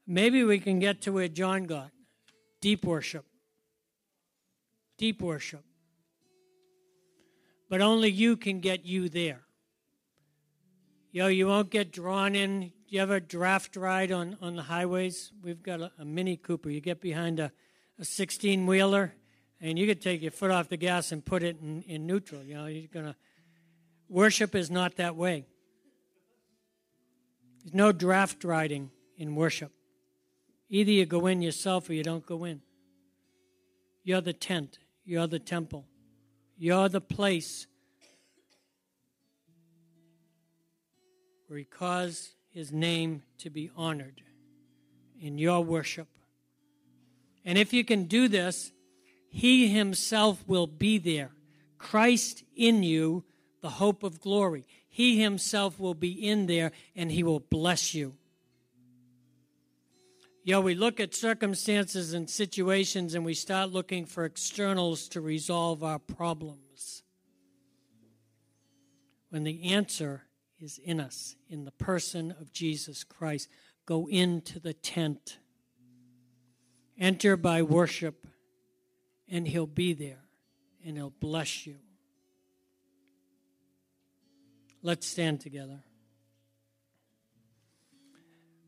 Maybe 0.07 0.45
we 0.45 0.59
can 0.59 0.79
get 0.79 1.01
to 1.01 1.11
where 1.11 1.27
John 1.27 1.65
got 1.65 1.91
deep 2.61 2.85
worship. 2.85 3.25
Deep 4.97 5.21
worship. 5.21 5.65
But 7.69 7.81
only 7.81 8.09
you 8.09 8.37
can 8.37 8.61
get 8.61 8.85
you 8.85 9.09
there. 9.09 9.41
You 11.17 11.23
know, 11.23 11.29
you 11.29 11.47
won't 11.47 11.71
get 11.71 11.91
drawn 11.91 12.35
in. 12.35 12.71
You 12.87 13.01
ever 13.01 13.19
draft 13.19 13.75
ride 13.75 14.11
on, 14.11 14.37
on 14.39 14.55
the 14.55 14.61
highways? 14.61 15.31
We've 15.41 15.63
got 15.63 15.81
a, 15.81 15.91
a 15.97 16.05
Mini 16.05 16.37
Cooper. 16.37 16.69
You 16.69 16.79
get 16.79 17.01
behind 17.01 17.39
a, 17.39 17.51
a 17.97 18.05
16 18.05 18.67
wheeler, 18.67 19.15
and 19.59 19.79
you 19.79 19.87
could 19.87 19.99
take 19.99 20.21
your 20.21 20.29
foot 20.29 20.51
off 20.51 20.69
the 20.69 20.77
gas 20.77 21.11
and 21.11 21.25
put 21.25 21.41
it 21.41 21.59
in, 21.59 21.81
in 21.87 22.05
neutral. 22.05 22.43
You 22.43 22.53
know, 22.53 22.67
you're 22.67 22.87
going 22.93 23.07
to 23.07 23.15
Worship 24.07 24.53
is 24.53 24.69
not 24.69 24.97
that 24.97 25.15
way. 25.15 25.47
There's 27.63 27.73
no 27.73 27.91
draft 27.91 28.43
riding 28.43 28.91
in 29.17 29.33
worship. 29.33 29.71
Either 30.69 30.91
you 30.91 31.07
go 31.07 31.25
in 31.25 31.41
yourself 31.41 31.89
or 31.89 31.93
you 31.93 32.03
don't 32.03 32.27
go 32.27 32.43
in. 32.43 32.61
You're 34.03 34.21
the 34.21 34.33
tent, 34.33 34.77
you're 35.03 35.25
the 35.25 35.39
temple, 35.39 35.87
you're 36.59 36.89
the 36.89 37.01
place 37.01 37.65
where 41.47 41.59
He 41.59 41.65
caused 41.65 42.29
His 42.49 42.71
name 42.71 43.23
to 43.39 43.49
be 43.49 43.71
honored 43.75 44.21
in 45.19 45.37
your 45.37 45.63
worship. 45.63 46.07
And 47.43 47.57
if 47.57 47.73
you 47.73 47.83
can 47.83 48.05
do 48.05 48.27
this, 48.27 48.71
He 49.29 49.67
Himself 49.67 50.43
will 50.47 50.67
be 50.67 50.97
there. 50.97 51.31
Christ 51.77 52.43
in 52.55 52.83
you 52.83 53.23
the 53.61 53.69
hope 53.69 54.03
of 54.03 54.21
glory. 54.21 54.65
He 54.87 55.21
himself 55.21 55.79
will 55.79 55.93
be 55.93 56.11
in 56.11 56.47
there 56.47 56.71
and 56.95 57.11
he 57.11 57.23
will 57.23 57.39
bless 57.39 57.93
you. 57.93 58.15
Know, 60.45 60.61
we 60.61 60.75
look 60.75 61.01
at 61.01 61.13
circumstances 61.13 62.13
and 62.13 62.29
situations 62.29 63.13
and 63.13 63.25
we 63.25 63.33
start 63.33 63.71
looking 63.71 64.05
for 64.05 64.23
externals 64.23 65.09
to 65.09 65.19
resolve 65.19 65.83
our 65.83 65.99
problems. 65.99 67.03
When 69.29 69.43
the 69.43 69.73
answer 69.73 70.23
is 70.59 70.79
in 70.83 70.99
us, 70.99 71.35
in 71.49 71.65
the 71.65 71.71
person 71.71 72.31
of 72.39 72.51
Jesus 72.51 73.03
Christ, 73.03 73.49
go 73.85 74.07
into 74.09 74.59
the 74.59 74.73
tent. 74.73 75.37
Enter 76.99 77.37
by 77.37 77.61
worship, 77.61 78.27
and 79.29 79.47
he'll 79.47 79.67
be 79.67 79.93
there 79.93 80.27
and 80.85 80.95
he'll 80.95 81.13
bless 81.19 81.67
you. 81.67 81.75
Let's 84.81 85.05
stand 85.05 85.41
together. 85.41 85.83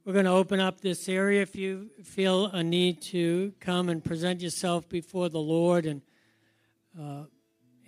We're 0.03 0.13
going 0.13 0.25
to 0.25 0.31
open 0.31 0.59
up 0.59 0.81
this 0.81 1.07
area 1.07 1.41
if 1.41 1.55
you 1.55 1.91
feel 2.03 2.47
a 2.47 2.63
need 2.63 3.01
to 3.03 3.53
come 3.59 3.89
and 3.89 4.03
present 4.03 4.41
yourself 4.41 4.89
before 4.89 5.29
the 5.29 5.39
Lord 5.39 5.85
and 5.85 6.01
uh, 6.99 7.25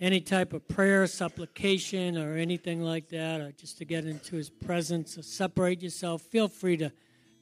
any 0.02 0.20
type 0.20 0.52
of 0.52 0.66
prayer, 0.66 1.06
supplication, 1.06 2.18
or 2.18 2.36
anything 2.36 2.82
like 2.82 3.08
that, 3.10 3.40
or 3.40 3.52
just 3.52 3.78
to 3.78 3.84
get 3.84 4.04
into 4.04 4.34
His 4.34 4.50
presence, 4.50 5.16
or 5.16 5.22
separate 5.22 5.80
yourself. 5.80 6.22
Feel 6.22 6.48
free 6.48 6.76
to, 6.78 6.90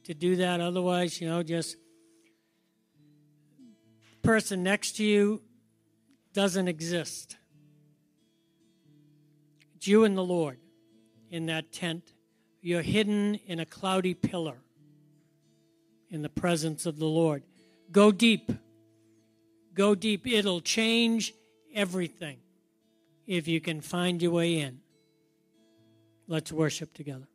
to 0.03 0.13
do 0.13 0.35
that. 0.35 0.61
Otherwise, 0.61 1.19
you 1.19 1.27
know, 1.27 1.41
just 1.41 1.75
person 4.21 4.61
next 4.61 4.97
to 4.97 5.03
you 5.03 5.41
doesn't 6.33 6.67
exist. 6.67 7.35
It's 9.75 9.87
you 9.87 10.03
and 10.03 10.15
the 10.15 10.23
Lord 10.23 10.59
in 11.31 11.47
that 11.47 11.73
tent. 11.73 12.13
You're 12.61 12.83
hidden 12.83 13.39
in 13.47 13.59
a 13.59 13.65
cloudy 13.65 14.13
pillar 14.13 14.57
in 16.11 16.21
the 16.21 16.29
presence 16.29 16.85
of 16.85 16.99
the 16.99 17.07
Lord. 17.07 17.41
Go 17.91 18.11
deep. 18.11 18.51
Go 19.73 19.95
deep. 19.95 20.27
It'll 20.27 20.61
change 20.61 21.33
everything 21.73 22.37
if 23.31 23.47
you 23.47 23.61
can 23.61 23.79
find 23.79 24.21
your 24.21 24.31
way 24.31 24.59
in. 24.59 24.81
Let's 26.27 26.51
worship 26.51 26.93
together. 26.93 27.30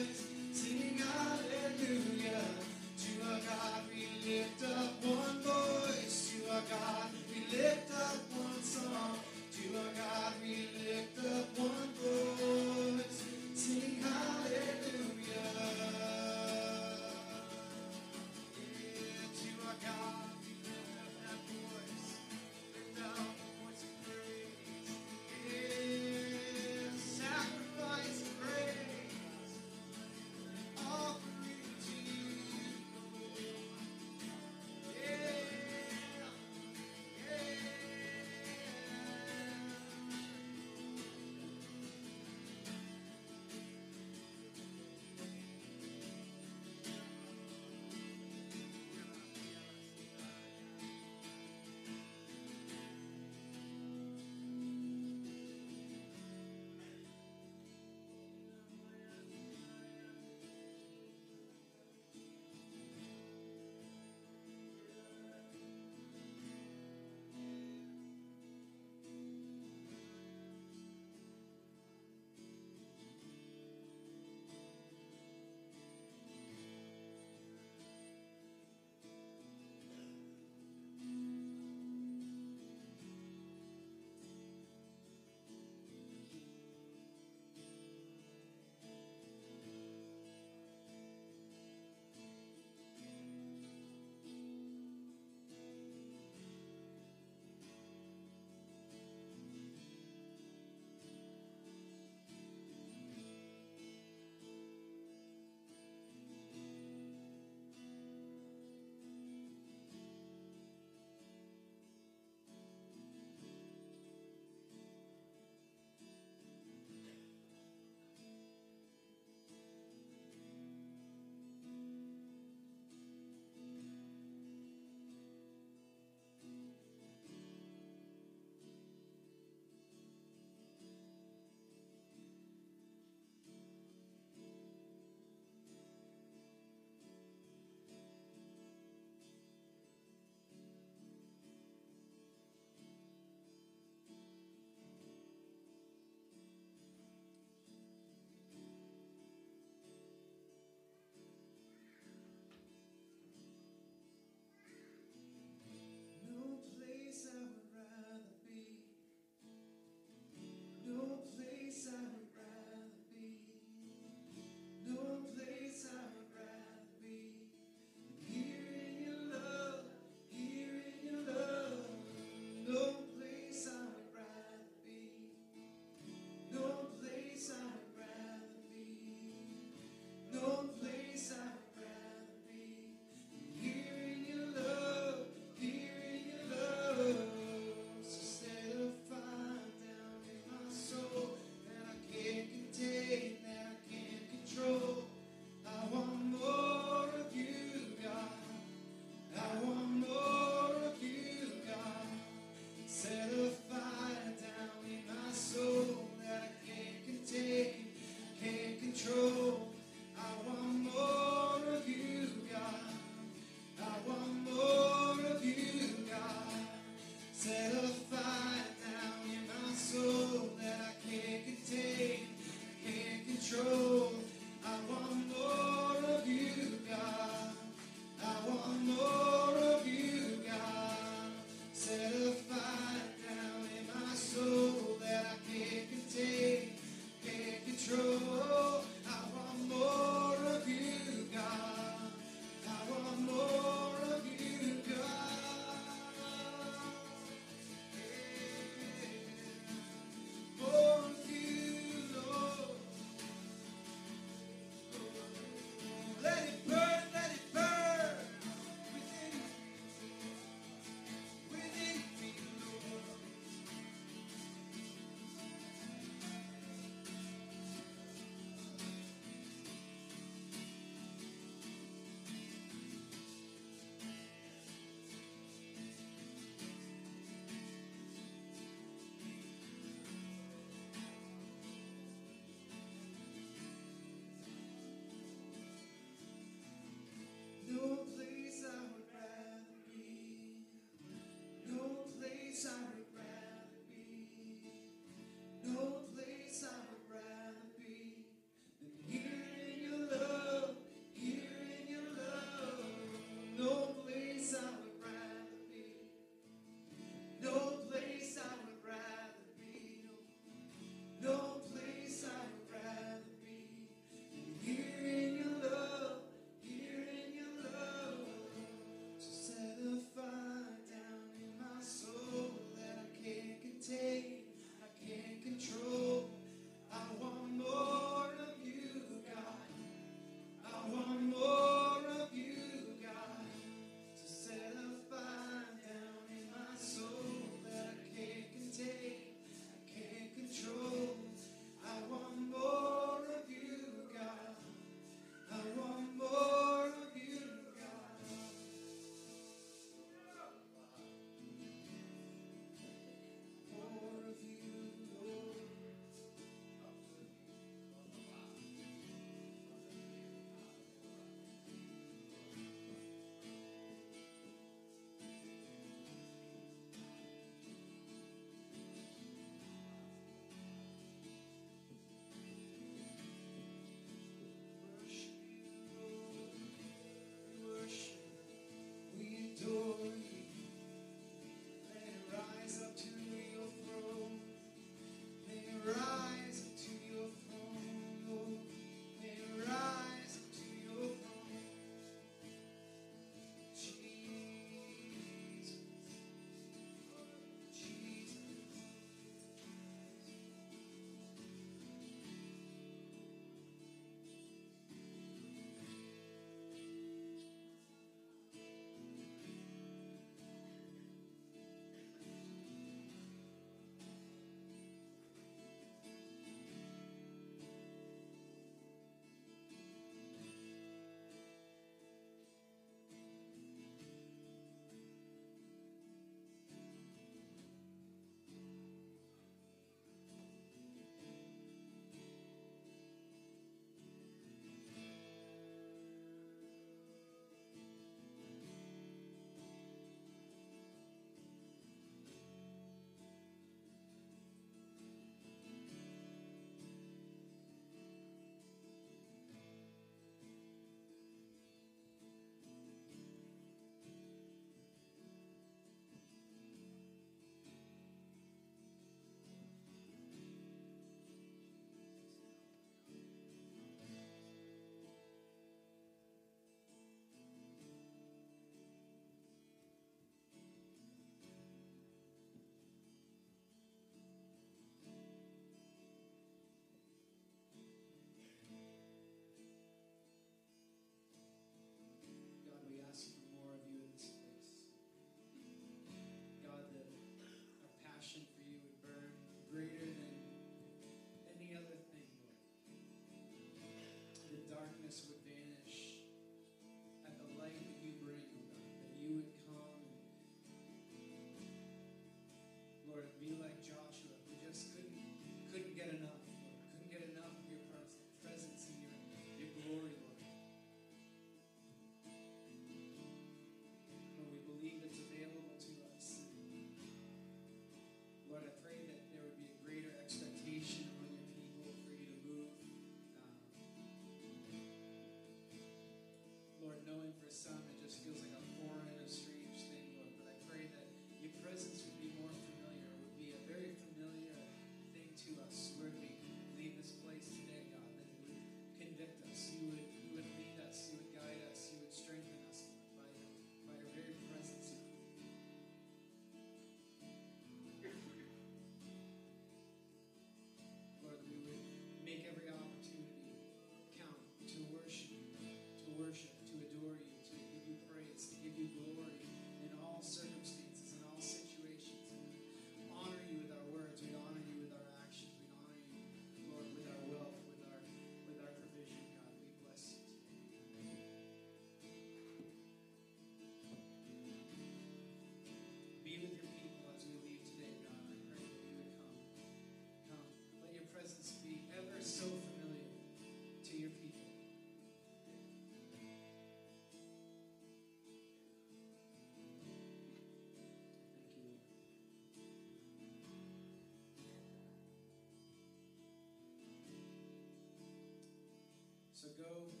go. 599.61 600.00